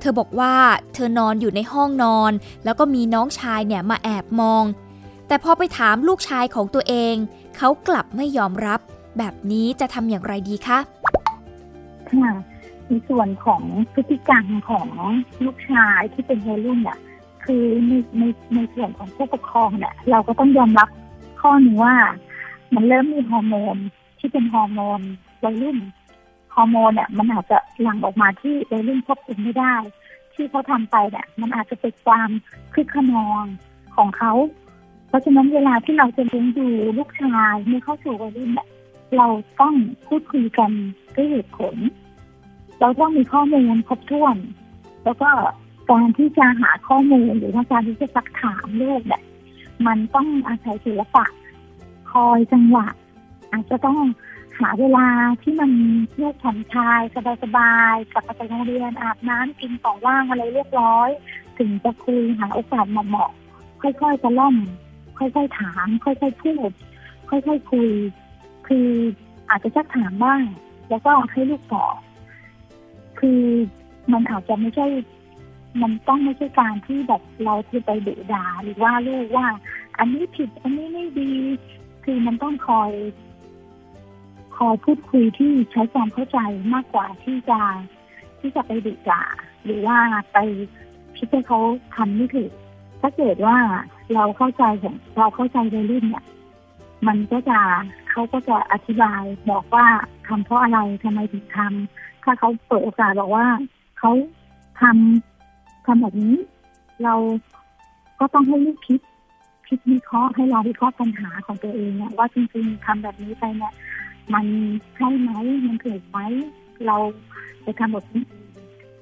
[0.01, 0.55] เธอบอกว่า
[0.95, 2.33] เธอนอนอยู่ในห้องนอน
[2.65, 4.65] แล้วก็มีน้องชายเนี่ยมาแอบมอง
[5.27, 7.15] แต่พอไปถามลูกชายของตัวเอง
[7.57, 8.81] เขากลับไม่ยอมรับ
[9.19, 10.79] แบบนี้จะทำอย่างไรดีคะ
[12.11, 12.33] ค่ะ
[12.89, 13.63] ในส่วนของ
[13.95, 14.89] พฤติกรรมของ
[15.45, 16.99] ลูกชายที่เป็นวัยรุ่นเนี่ย
[17.45, 18.23] คือในใน
[18.55, 20.89] ในส่วนของผู้ปกครองเนี่ยเราก็ต้องยอมรับ
[21.43, 21.97] ข้อนี้ว่า
[22.75, 23.77] มันเริ่มมีฮอร์โมน
[24.19, 25.01] ที่เป็นฮอร์โมน
[25.45, 25.79] วัยรุ่น
[26.55, 29.75] ฮอร์โมนเนี่ยมันอาจจะหลั่งออกมาที่วัยรุ่นควบคุมไม่ได้
[30.35, 32.31] ที่เขาทำไปเนี่ยมันอาจจะเป็นความ
[32.75, 33.45] คึกขนอง
[33.97, 34.33] ของเขา
[35.09, 36.69] เพราะฉะนั้นเวลาที่เราจะเลี้ยงดู
[36.99, 38.69] ลูกชายเมื่อเข้าสู่วัยรุ่นเนี่ย
[39.17, 39.27] เรา
[39.61, 39.75] ต้อง
[40.07, 40.71] พูดคุยกัน
[41.15, 41.77] ด้วยเหตุผล
[42.81, 44.37] เราต้องมีข้อมูลครบถ้วน
[45.05, 45.31] แล้วก็
[45.91, 49.23] การที่จะหาข้อมูลหรือว่าการที่จะซักถามลูกเนี่ย
[49.87, 51.25] มันต้องอาศัยศิลปะ
[52.13, 52.87] คอยจังหวะ
[53.53, 53.99] อาจจะต้อง
[54.59, 55.07] หาเวลา
[55.43, 55.71] ที่มัน
[56.11, 57.03] เที่ยวผ่อนคลาย
[57.43, 61.09] สบายๆกลับมาจากโรงเรียนอาบน้ำกินของว่างอะไรเรียบร้อย
[61.59, 64.57] ถึงจะคุยหาโอกาสเหมาะๆค่อยๆจะล่อม
[65.19, 66.71] ค่อยๆถาม ค่อยๆพูด
[67.31, 67.91] ค่อยๆคุย
[68.67, 68.89] คือ
[69.51, 70.43] อาจจะชักถามบ้าง
[70.91, 71.95] แล้วก็ให้ลูกตอบ
[73.21, 73.43] คือ
[74.13, 74.87] มันอาจจะไม่ใช่
[75.81, 79.47] มันต้องไม่ใช่การที่แบบเราที่ไปดุด่าหรือว่าลูกว่า
[79.99, 81.33] อันนี้ผิดอันนี้ไม่ดี
[82.05, 82.93] คือมันต้องคอย
[84.57, 86.39] คอยพูดคุยที่ใช้ความเข้าใจ
[86.75, 87.61] มากกว่าที่จะ
[88.41, 89.23] ที่จะไปดุด่า
[89.65, 89.99] หรือว่า
[90.33, 90.39] ไป
[91.17, 91.61] คิดให้เขา
[91.97, 92.53] ทำไม่ถูก
[93.01, 93.57] ถ้าเกิดว่า
[94.15, 96.25] เราเข้าใจของเราเข้าใจในรุ่นเนี่ย
[97.07, 97.59] มันก็จะ
[98.11, 99.87] เขาก็จะอธิบายบอกว่า
[100.27, 103.47] ทำเพราะอะไรทำไมถึงทำถ้าเขาเปิดโอกาสบอกว่า
[103.99, 104.13] เขา
[104.81, 105.32] ทำ
[105.87, 106.37] ทำแบบนี้
[107.05, 107.15] เรา
[108.21, 109.01] ก็ต้องให้ลูกคิด
[109.69, 113.73] คิดวิเคราะห์ให้เราวิเคราะห์ปัญหาของตัวเองเนี่ยว่าจริงๆทำแบบนี้ไปเนี่ย
[114.35, 114.47] มัน
[114.97, 115.31] ใช่ไหม
[115.67, 116.19] มันถูกไหม
[116.87, 116.97] เรา
[117.65, 118.25] จะทำแบบนี้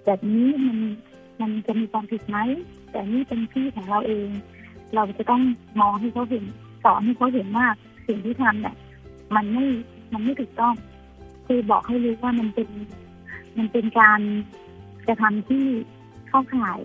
[0.05, 0.79] แบบนี้มัน
[1.41, 2.39] มันจะมีความผิดไหม
[2.91, 4.29] แต่นี่เป็นที่ของเราเอง
[4.95, 5.43] เราจะต้อง
[5.81, 6.45] มองให้เขาเห็น
[6.85, 7.67] สอนให้เขาเห็นว่า
[8.07, 8.75] สิ่งที่ทำเนี่ย
[9.37, 9.67] มันไม่
[10.13, 10.75] มันไม่ถูกต้อง
[11.47, 12.69] คือบอกให้รู้ว่ามันเป็น
[13.59, 14.21] มันเป็นการ
[15.09, 15.65] กระทำที่
[16.31, 16.81] เข้าข่าย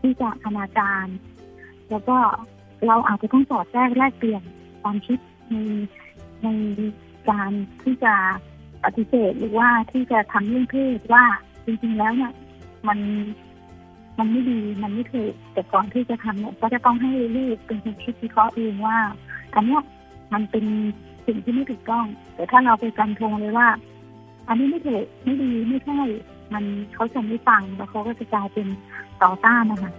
[0.00, 1.06] ที่จะอนาจาร
[1.90, 2.16] แล้วก็
[2.86, 4.42] เราอาจจะต้องสอดแทรกแลกเปลี่ยน
[4.82, 5.18] ความคิด
[5.50, 5.56] ใน
[6.42, 6.48] ใน
[7.30, 7.50] การ
[7.82, 8.14] ที่จะ
[8.84, 11.24] ปฏิเสธหรือว่าที่จะทำเรื่องเพศว่า
[11.64, 12.32] จริงๆแล้วเนี่ย
[12.88, 12.98] มัน
[14.18, 18.98] มันไม่ดีมันไม่ถูกแต่ก่อนที่จะทำเนี่ยก็จะต้องให้ลูกเป็นคนคิดวิเคราะห์เองว่า
[19.54, 19.82] อันเนี้ย
[20.32, 20.64] มันเป็น
[21.26, 23.68] สิ่งที่ไม่ถูกต้อง แต่ถ้าเราไปกันทงเลยว่า
[24.48, 26.00] อันนี้ไม่ถูกไม่ดีไม่ใช่
[26.52, 28.66] มันเขาจะไม่ฟังแล้วเขาก็จะกลายเป็น
[29.22, 29.92] ต่อต้านนะคะ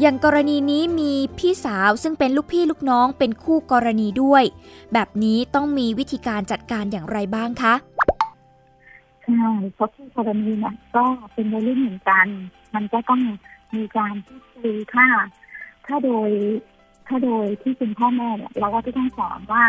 [0.00, 4.44] อย่างกรณีนี้มีพี่สาวซึ่งเป็นลูกพี่ลูกน้องเป็นคู่กรณีด้วย
[4.92, 7.74] แบบนี้ต้องมีวิธีการจัดการอย่างไรบ้างคะ
[9.22, 12.26] ใช่เพราะคู่กรณีเนี่ยก็เป็นในเรื่องเหมือนกัน
[12.74, 13.20] มันก็ต้อง
[13.74, 15.06] มีการพูดคุยถ้า
[15.86, 16.30] ถ้าโดย
[17.12, 19.64] ถ้าโดยที่เป็นพ่อแม่เนี่ยเราก็จะต้องสอนว่า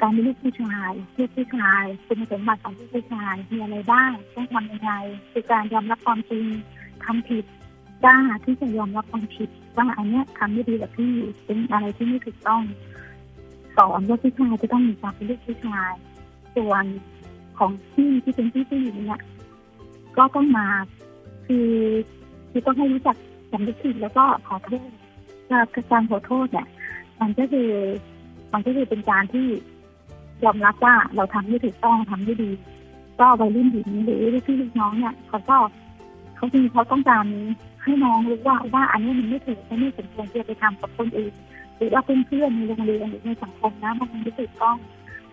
[0.00, 4.92] การมีลูกผู้ชายลูกผู้ชายคุณสมบัติของลูกผู้ชายมีอะไรบ้างต้องทำยังไง
[5.32, 6.46] คือการยอมรับความจริง
[7.04, 7.44] ทำผิด
[8.04, 12.62] กล้าที่จะยอมรับความผิดว่าอันเนี้ยทำไม่ดีกับพี่เป็นอะไรที่ไม่ถูกต้อง
[13.76, 15.92] สอนว่าผู้ชายจะต้องมีความเป็นลูกผู้ชาย
[16.56, 16.84] ส่วน
[17.58, 19.20] ของพี่ที่เป็นพี่ผู้หญิงเนี่ย
[20.16, 20.68] ก็ต้องมา
[21.46, 21.70] คือ
[22.50, 23.16] คือต้องให้รู้จัก
[23.52, 25.01] สำนึกผิดแล้วก็ขอโทษ
[25.92, 26.66] การขอโทษเนี่ย
[27.20, 27.70] มันก็คือ
[28.52, 29.46] มันก็คือเป็นการที่
[30.44, 32.50] ยอมรับว่าเราทำไม่ถูกต้องทำไม่ดี
[33.20, 35.56] ก็วัยรุ่นหญิงหรือพี่ลูกน้องเนี่ยเขาก็
[36.36, 37.26] เขาจริงเขาต้องการ
[37.82, 41.32] ให้น้องรู้ว่าว่าอันนี้มันไม่ถูกไม่สมควรที่จะไปทำกับคนอื่น
[41.76, 44.76] หรือว่าเพื่อนๆในโรงเรียนหรือในสังคมนะมันไม่ถูกต้อง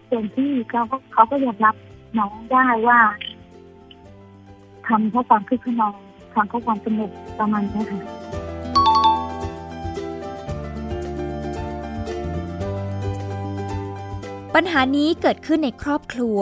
[0.09, 1.75] ส่วนที่เขาเขาก็ยอมรับ
[2.17, 2.99] น้องได้ว่า
[4.87, 5.95] ทำเพราะความคึกขนอง
[6.33, 8.38] ทำเพราะความสนุกประมาณนี้ค่ะ
[14.61, 16.39] ปัญหานี้เกิดขึ้นในครอบครัว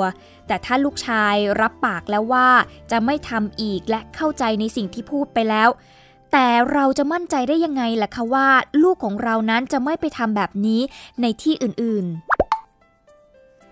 [0.48, 2.48] แต่ถ้าลูกชายรับปากแล้วว่า
[2.92, 5.70] จะไม่ทำอีกและเข้าใจในสิ่งที่พูดไปแล้ว
[6.32, 8.48] แต่เราจะมั่นใจได้ยังไงล่ะคะว่า
[8.84, 10.82] ลูกของเรานั้นจะไม่ไปทำแบบนี้
[11.22, 12.06] ในที่อื่น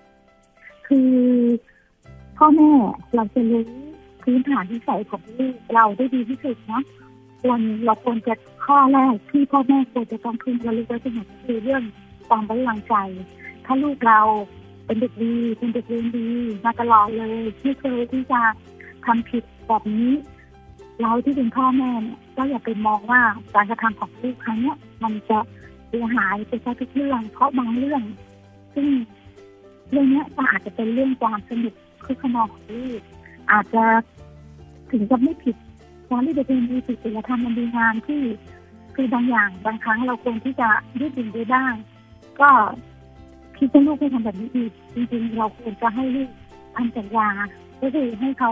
[0.01, 1.13] ๆ คือ
[2.37, 2.71] พ่อแม่
[3.15, 3.63] เราจะรู้
[4.23, 6.83] พื้นฐานที่ใส่ของลูกเราได้ดีที่สุดเนาะ
[7.41, 8.33] ควรเราควรจะ
[8.65, 11.83] ข้อแรกที่พ่อแม่ควรจะต้องพึงระลึกไว้เสมอคือเรื่อง
[12.27, 12.95] ความไว้วางใจ
[13.65, 14.21] ถ้าลูกเรา
[14.85, 16.29] เป็นเด็กดีเป็นเด็กเรียนดี
[16.65, 18.41] มาตลอดเลยไม่เคยที่จะ
[19.05, 20.11] ทำผิดแบบนี้
[21.01, 23.21] เราที่เป็นพ่อแม่เนี่ยก็อย่าไปมองว่า
[23.55, 25.39] การกระทำของลูกครั้งนี้มันจะ
[25.87, 28.01] เสียหายไปซะทุกเรื่องเพราะบางเรื่อง
[28.73, 28.87] ซึ่ง
[29.91, 31.73] เรื่องนี้ก็อาจจะเป็นเรื่องความสนุก
[32.05, 33.01] คือขนองของลูก
[33.51, 33.83] อาจจะ
[34.91, 35.55] ถึงจะไม่ผิด
[36.09, 38.21] การที่จะเป็นมีผิดศีลธรรมมันดีงามที่
[38.95, 41.73] คือบางอย่างบางครั้งเราควรที่จะยืดหยุ่นได้บ้าง
[42.39, 42.49] ก็
[43.57, 46.29] คิดว่าลูกไม่ทำแบบนี้อีกจริงๆเราควรจะให้ลูก
[46.75, 47.27] ทำสัญญา
[47.81, 48.51] ก็คือให้เขา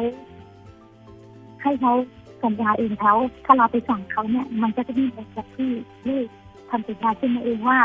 [1.64, 1.94] ให้เขา
[2.44, 3.14] สัญญาเองเขา
[3.46, 5.72] ถ้าเราไปสั่งเขาเนี่ย มันก็จะมีเหมือนกับที่
[6.08, 6.28] ลูก
[6.70, 7.80] ทำสัญญาขึ้นมาเองว่า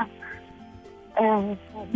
[1.16, 1.91] เออผม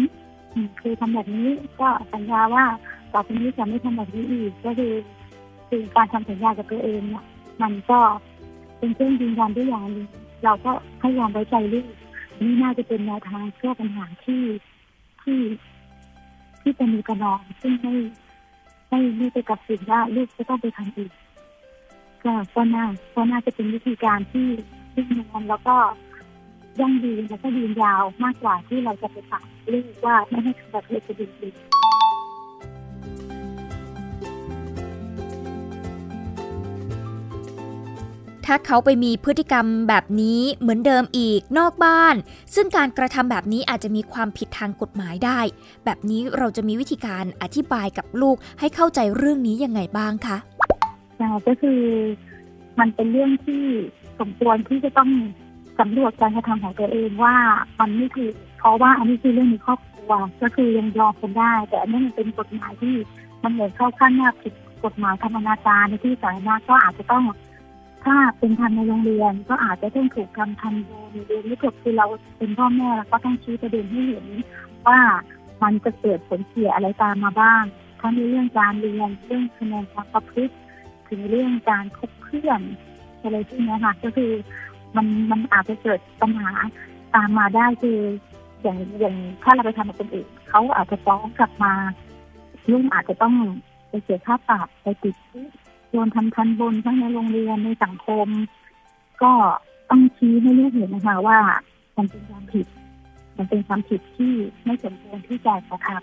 [0.80, 1.48] คือทำแบบนี้
[1.80, 2.64] ก็สัญญาว่า
[3.12, 4.92] ต่อไปนี้จะไม่ทำแบบนี้อีก ก็คือ
[5.68, 7.24] คือการทำสัญญากับตัวเองเนี่ย
[7.62, 7.98] มันก็
[8.78, 10.08] เป็นเครื่องยืนยันด้วยอย่างนึง
[10.44, 11.86] เราก็ให้ยอมไว้ใจลูก
[12.40, 14.42] นี่น่าจะเป็นแนวทางแก้ปัญหาที่
[15.24, 15.40] ที่
[16.62, 17.94] ที่จะมีกระนอง ซึ่งไม่
[18.88, 21.10] ไม่ไม่ไปกับสินว่าลูกจะต้องไปทำอีก
[22.24, 24.48] ก็ก็น่าก็น่าจะเป็นวิธีการที่
[24.92, 25.76] ที่นอนแล้วก็
[26.80, 31.48] ยั่งยืนแล้วก็ยืนยาวมากกว่าที่เราจะไปสั่งลูกว่าไม่ให้ทำแบบเล็กๆดี
[38.54, 42.14] ถ้าเขาไปมีพฤติกรรมแบบนี้เหมือนเดิมอีกนอกบ้าน
[42.54, 45.40] ซึ่งการกระทำแบบนี้อาจจะมีความผิดทางกฎหมายได้
[45.84, 50.36] แบบนี้เราจะมีวิธีการอธิบายกับลูกให้เข้าใจเรื่องนี้ยังไงบ้างคะ
[51.46, 51.80] ก็คือ
[52.80, 53.62] มันเป็นเรื่องที่
[54.20, 55.10] สมควรที่จะต้อง
[55.80, 57.36] สำรวจการกระทำของตัวเองว่า
[57.80, 62.96] มันไม่ถูกเพราะว่าอันนี้คือเรื่องในครอบครัวก็คือยังยอมกันได้ แต่อันนี้มันเป็นกฎหมายที่
[63.42, 67.24] มันเหมือนเข้าขั้นน้าผิดกฎหมายธรรมนาจารในที่สาธารณะก็อาจจะต้อง
[68.04, 72.06] ถ้าเป็นทำในโรงเรียนก็อาจจะต้องถูกกำทันโดนเรียนไม่จบคือเรา
[72.38, 74.26] เป็นพ่อแม่แล้วก็ต้องชี้ประเด็นให้เห็น
[74.86, 75.00] ว่า
[75.62, 77.62] มันจะเกิดผลเสียอะไรตามมาบ้าง
[78.00, 80.54] ทั้งในเรื่องการเรียนเรื่องคะแนนความประพฤติ
[81.08, 82.60] ถึงเรื่องการคบเพื่อน
[83.22, 84.32] อะไรที่นี้ค่ะก็คือ
[84.96, 86.50] มันมันอาจจะเกิดปัญหา
[87.14, 87.98] ตามมาได้คือ
[88.62, 91.72] อย่างอย่างถ้าเราไปทำกับคนอื่นเขาอาจจะฟ้องกลับมา
[92.70, 93.34] ลูกอาจจะต้อง
[93.88, 95.14] ไปเสียค่าปรับไปติด
[95.92, 98.26] โดนทำทันบนทั้งในโรงเรียนในสังคม
[99.22, 99.32] ก็
[99.90, 101.38] ต้องชี้ให้ลูกเห็นนะคะว่า
[101.96, 102.66] มันเป็นความผิด
[103.36, 104.32] มันเป็นความผิดที่
[104.64, 106.00] ไม่สมควรที่จะกระทำ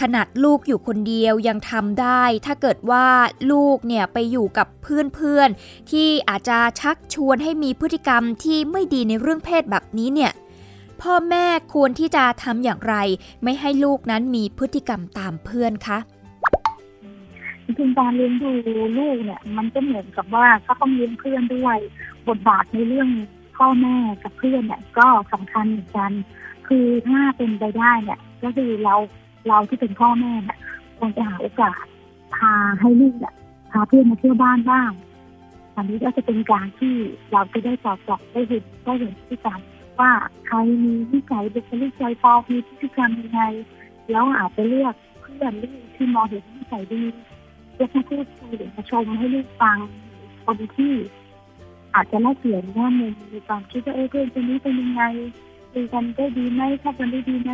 [0.00, 3.06] ขนาดลูกอยู่คนเดียวยังทำได้ ถ้าเกิดว่า
[3.52, 10.32] ลูกเนี่ยไปอยู่กับเพื่อนๆ ที่อาจจะชักชวนให้มีพฤติกรรมที่ไม่ดีในเรื่องเพศแบบนี้เนี่ย
[11.02, 12.94] พ่อแม่ควรที่จะทำอย่างไร
[13.42, 15.98] ไม่ให้ลูกนั้นมีพฤติกรรมตามเพื่อนคะ
[17.64, 18.50] จริงการเลี้ยงดู
[18.98, 21.78] ลูกเนี่ย มันก็เหมือนกับว่าก็ต้องเลี้ยงเพื่อนด้วย
[22.28, 23.08] บทบาทในเรื่อง
[23.56, 26.12] พ่อแม่กับเพื่อนเนี่ยก็สำคัญเหมือนกัน
[26.68, 28.94] คือถ้าเป็นไปได้เนี่ย ก็คือเรา
[29.48, 30.58] เราที่เป็นพ่อแม่เนี่ย
[30.98, 31.84] ควรจะหาโอกาส
[32.34, 33.34] พาให้ลูกเนี่ย
[33.70, 34.90] พาเพื่อนมาเที่ยวบ้านบ้าง
[35.76, 36.94] อันนี้ก็จะเป็นการที่
[37.32, 39.60] เราจะได้สอบสอบได้เห็นได้เห็นพฤติกรรม
[40.00, 40.12] ว่า
[40.46, 43.42] ใครมีนิสัยบุคลิกใจฟอมีพฤติกรรมยังไง
[44.10, 47.02] แล้วอาจจะเลือกเพื่อนลูกที่มองเห็นนิสัยดี
[47.78, 49.78] จะมาพูดคุยหรือมาชมให้ลูกฟัง
[50.44, 50.94] คนที่
[51.94, 55.02] อาจจะแลกเปลี่ยนว่ามุมในความคิดว่าเออเพื่อนคนนี้เป็นยังไง
[55.72, 57.50] คุยกันได้ดีไหมเข้ากันได้ดีไหม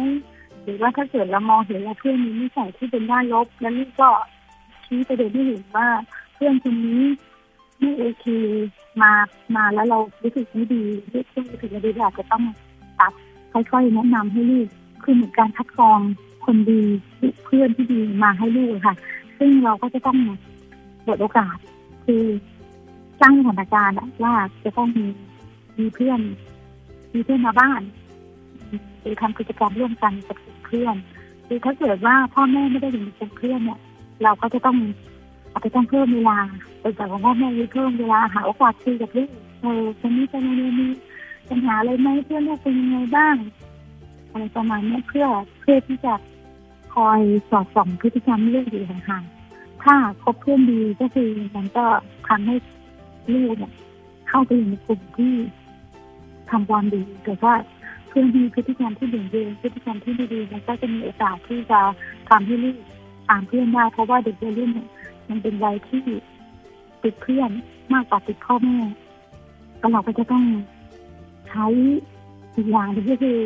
[0.63, 4.11] หรือว่าถ้าเกิดเรามองเห็นว่าเพื่อนมีนิสัยที่เป็นด้านลบแล้วนี่ก็
[4.87, 5.89] ชี้ประเด็นที่เห็นว่า
[6.35, 7.03] เพื่อนคนนี้
[7.79, 8.27] ไม่โอเค
[9.03, 9.13] มา
[9.57, 10.83] มาแล้วเรารู้สึกไม่ดี
[11.15, 12.43] รู้สึกรู้สึกไม่ดีอาจจะต้อง
[13.01, 13.13] ตัด
[13.53, 14.69] ค่อยๆแนะนำให้ลูก
[15.03, 16.01] คือเหมือนการคัดกรอง
[16.45, 16.83] คนดี
[17.45, 18.97] เพื่อนที่ดีมาให้ลูกค่ะ
[19.39, 20.19] ซึ่งเราก็จะต้อง
[21.03, 21.57] เปิดโอกาส
[22.07, 22.25] คือ
[23.21, 24.35] สร้างสถานการณ์ว่า
[24.65, 25.07] จะต้องมี
[25.79, 26.21] มีเพื่อน
[27.15, 27.81] มีเพื่อนมาบ้าน
[29.01, 30.37] หรือทำกิจกรรมร่วมกันกับ
[30.67, 30.97] เพื่อน
[31.47, 33.81] คือถ้าเกิดว่าพ่อแม่ไม่ได้อยู่กับเพื่อนเนี่ย
[34.23, 34.79] เราก็จะต้อง
[35.55, 36.39] อาจจะต้องเพิ่มเวลา
[36.81, 39.29] ไปจากพ่อแม่เพิ่มเวลาหาโอกาสคุยกับลูก
[39.63, 40.87] เออคนนี้เป็นยังไงมี
[41.49, 43.37] ปัญหาอะไรไหมเพื่อนลูกเป็นยังไงบ้าง
[44.31, 45.27] อะไรประมาณนี้เพื่อ
[45.61, 46.15] เพื่อที่จะ
[46.95, 51.85] คอยสอดส่องพฤติกรรมเรื่อยู่ห่างๆถ้าคบเพื่อนดีก็คือมันก็
[52.29, 52.57] ทำให้
[53.35, 53.73] ลูกเนี่ย
[54.29, 55.33] เข้าไปอยู่ในกลุ่มที่
[56.51, 57.55] ทำความดีแต่ว่า
[58.09, 61.81] เพื่อนดีพฤติกรรมที่เด่นเด่นพฤติกรรมที่ไม่ดีมันก็จะมีโอกาสที่จะ
[62.29, 62.77] ทำให้ลูก
[63.29, 64.89] ตามเพื่อนได้เพราะว่าเด็กวัยรุ่นเนี่ย
[65.29, 66.03] มันเป็นวัยที่
[67.03, 67.51] ติดเพื่อน
[67.95, 68.77] มากกว่าติดพ่อแม่
[69.81, 70.45] ก็เราก็จะต้อง
[71.49, 71.67] ใช้
[72.55, 73.39] อีกอย่างนึงก็คือ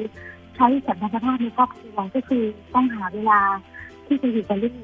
[0.57, 2.43] ใช้สัมพันธภาพในครอบครัวก็คือ
[2.75, 3.41] ต้องหาเวลา
[4.07, 4.75] ที่จะอยู่กับลูก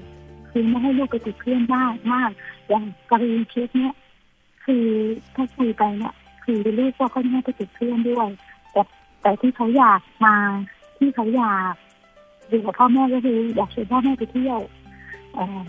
[0.51, 2.31] คือไม่ให้ลูกไปติดเพื่อนได้มาก
[2.69, 3.95] อย่างกรณีเคสเนี้ย
[4.65, 4.87] คือ
[5.35, 6.15] ถ้าคุยไปเนี่ย
[6.45, 8.29] คือลูกก็ค่อนข้างจะติดเพื่อนด้วย
[8.73, 8.83] แต่
[9.23, 10.37] แต่ที่เขาอยากมา
[10.99, 11.75] ที่เขาอยาก
[12.49, 14.61] อยู่กับพ่อแม่ก็คืออยากชวนพ่อแม่ไปเที่ยว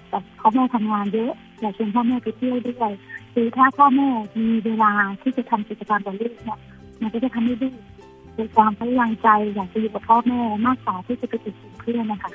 [0.09, 2.91] แต่พ่อแม่ทำงานเยอะอยากชวนพ่อแม่ไปเที่ยวด้วย
[3.33, 4.09] คือถ้าพ่อแม่
[4.39, 4.91] มีเวลา
[5.21, 6.59] ที่จะทำกิจกรรมกับลูกเนี่ย
[7.01, 7.73] มันก็จะทำให้ลูก
[8.37, 12.31] มีความพยายามใจอยากจะอยู่กับพ่อแม่มากกว่าที่จะไปติดเพื่อนนะคะ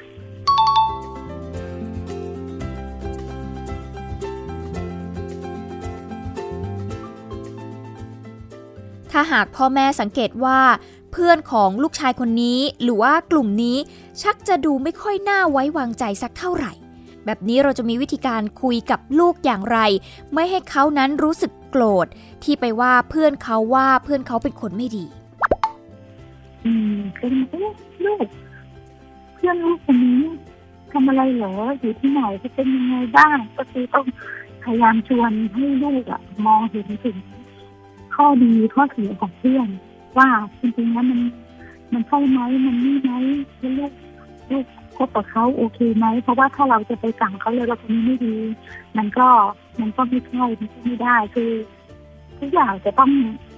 [9.12, 10.60] ถ้าหากพ่อแม่สังเกตว่า
[11.12, 13.76] เพื่อนของลูกชายคนนี้หรือว่ากลุ่มนี้
[14.22, 16.72] ชักจะดูไม่ค่อยน่าไว้วางใจสักเท่าไหร่
[17.26, 19.78] แบบนี้เราจะมีวิธีการคุยกับลูกอย่างไร
[20.34, 22.06] ไม่ให้เขานั้นรู้สึกโกรธ
[22.44, 25.04] ที่ไปว่าเพื่อนเขาว่าเพื่อนเขาเป็นคนไม่ดี
[26.64, 27.32] อืมเป็น
[28.04, 28.26] ลูก
[29.34, 30.20] เพื่อนลูกคนนี้
[30.92, 34.06] ทำอะไรเหรออยู่ที่ไหนจะเป็นยังไงบ้าง ก็คือต้อง
[34.64, 37.16] พยายามชวนให้ลูกอะมองเห็นถึง
[38.14, 39.68] ข้อดีข้อเสียของเพื่อน
[40.18, 40.28] ว่า
[40.60, 41.20] จริงๆแล้วมัน
[41.92, 43.10] มันใช่ไหมมันนี่ไหม
[43.78, 43.92] ลูก
[44.50, 44.66] ลูก
[45.06, 48.36] บกับเขาโอเคไหม เพราะว่าถ้าเราจะไปสั่งเขาเลยว่าคนนี้ไม่ดี
[48.96, 49.28] มันก็
[49.80, 51.50] มันก็ไม่ใช่มันไม่ได้คือ
[52.38, 53.10] ทุกอย่างจะต้อง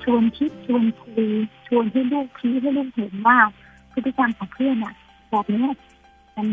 [0.02, 1.28] ชวนคิดชวนคุย
[1.66, 3.38] ชวนให้ลูกชี้ให้ลูกเห็นว่า
[3.92, 4.94] พฤติกรรมของเพื่อนอะ
[5.30, 5.66] แบบนี้
[6.36, 6.48] มัน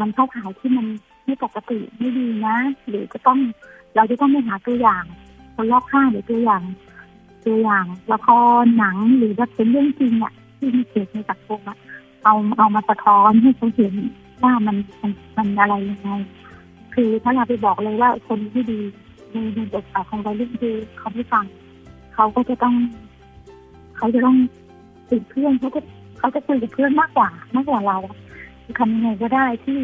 [0.00, 0.86] มันเข้าข่ายที่มัน
[1.24, 2.56] ไม่ปกติไม่ดีนะ
[2.88, 3.38] หรือจะต้อง
[3.96, 5.04] เราจะต้องไปหาตัวอย่าง
[5.54, 6.62] คนรอบข้างหรือตัวอย่าง
[7.46, 8.28] ตัวอย่างละค
[8.62, 11.76] รหนังหรือว่าเป็นเรื่องจริงอะที่มีเกิดในสังคมอะ
[12.24, 13.94] เอาเอามาสะท้อนให้เขาเห็น
[14.44, 16.10] ว่ามันมันมันอะไรยังไง
[16.94, 18.80] คือถ้าเราไปบอกเลยว่าคนที่ดี
[19.32, 21.44] ในในบทบาทของเราเรื่องคือเขาไม่ฟัง
[22.14, 22.74] เขาก็จะต้อง
[23.96, 24.36] เขาจะต้อง
[25.10, 25.80] ติดเพื่อนเขาจะ
[26.18, 27.96] เขาจะคุยกับเพื่อนมากกว่ามากกว่าเรา
[28.78, 29.80] ทำยังไงก็ได้ที่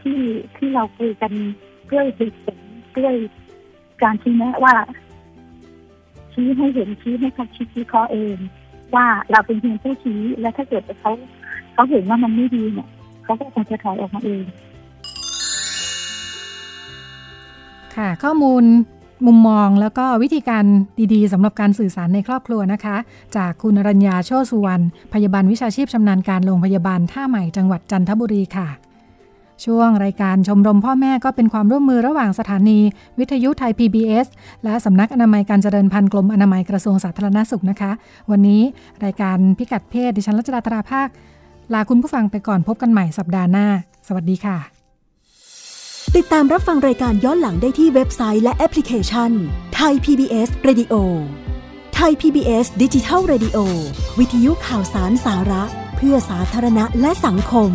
[0.00, 0.18] ที่
[0.56, 1.32] ที่เราคุยกัน
[1.92, 2.58] ด้วยเหตุผล
[2.98, 3.14] ด้วย
[4.02, 4.74] การชี้แนะว่า
[6.32, 8.36] ชี้ให้เห็นชี้ให้เขาชี้ชี้เขาเอง
[8.94, 11.12] ว่าเราเป็นเพียงผู้ชี้และถ้าเกิดเขา
[11.72, 12.88] เขาเห็นว่ามันไม่ดีเนี่ย
[13.24, 14.44] เขาก็คงจะถอยออกมาเอง
[17.96, 18.64] ค่ะ ข้อมูล
[19.26, 20.64] มุมมองแล้วก็วิธีการ
[21.14, 22.96] ดีๆสำหรับการสื่อสารในครอบครัวนะคะ
[23.36, 28.68] จากคุณรัญญาโชสุวรรณพยาบาลวิชาชีพชำนาญการโรงพยาบาลท่าใหม่จังหวัดจันทบุรีค่ะ
[29.64, 32.78] ช่วงรายการชมรมพ่อแม่ก็เป็นความร่วมมือระหว่างสถานี
[33.18, 34.26] วิทยุไทย PBS
[34.64, 37.92] และสำนักอนามัยการเจริญพันธุ์กรมอนามัยกระทรวงสาธารณสุขนะคะ
[38.30, 38.62] วันนี้
[39.04, 41.08] รายการพิกัดเพศดิฉันรัชดาธราภาค
[41.72, 43.66] ลาคุณผู้ฟังไปก่อนพบกันใหม่สัปดาห์หน้า
[44.06, 44.58] สวัสดีค่ะ
[46.16, 49.30] ติดตามรับฟังรายการย้อนหลังได้ที่เว็บไซต์และแอปพลิเคชัน
[49.74, 50.94] ไทย PBS Radio
[51.94, 53.58] ไทย PBS ดิจิทัล Radio
[54.18, 55.62] วิทยุข่าวสารสาระ
[55.96, 57.70] เพื่อสาธารณะและสังคม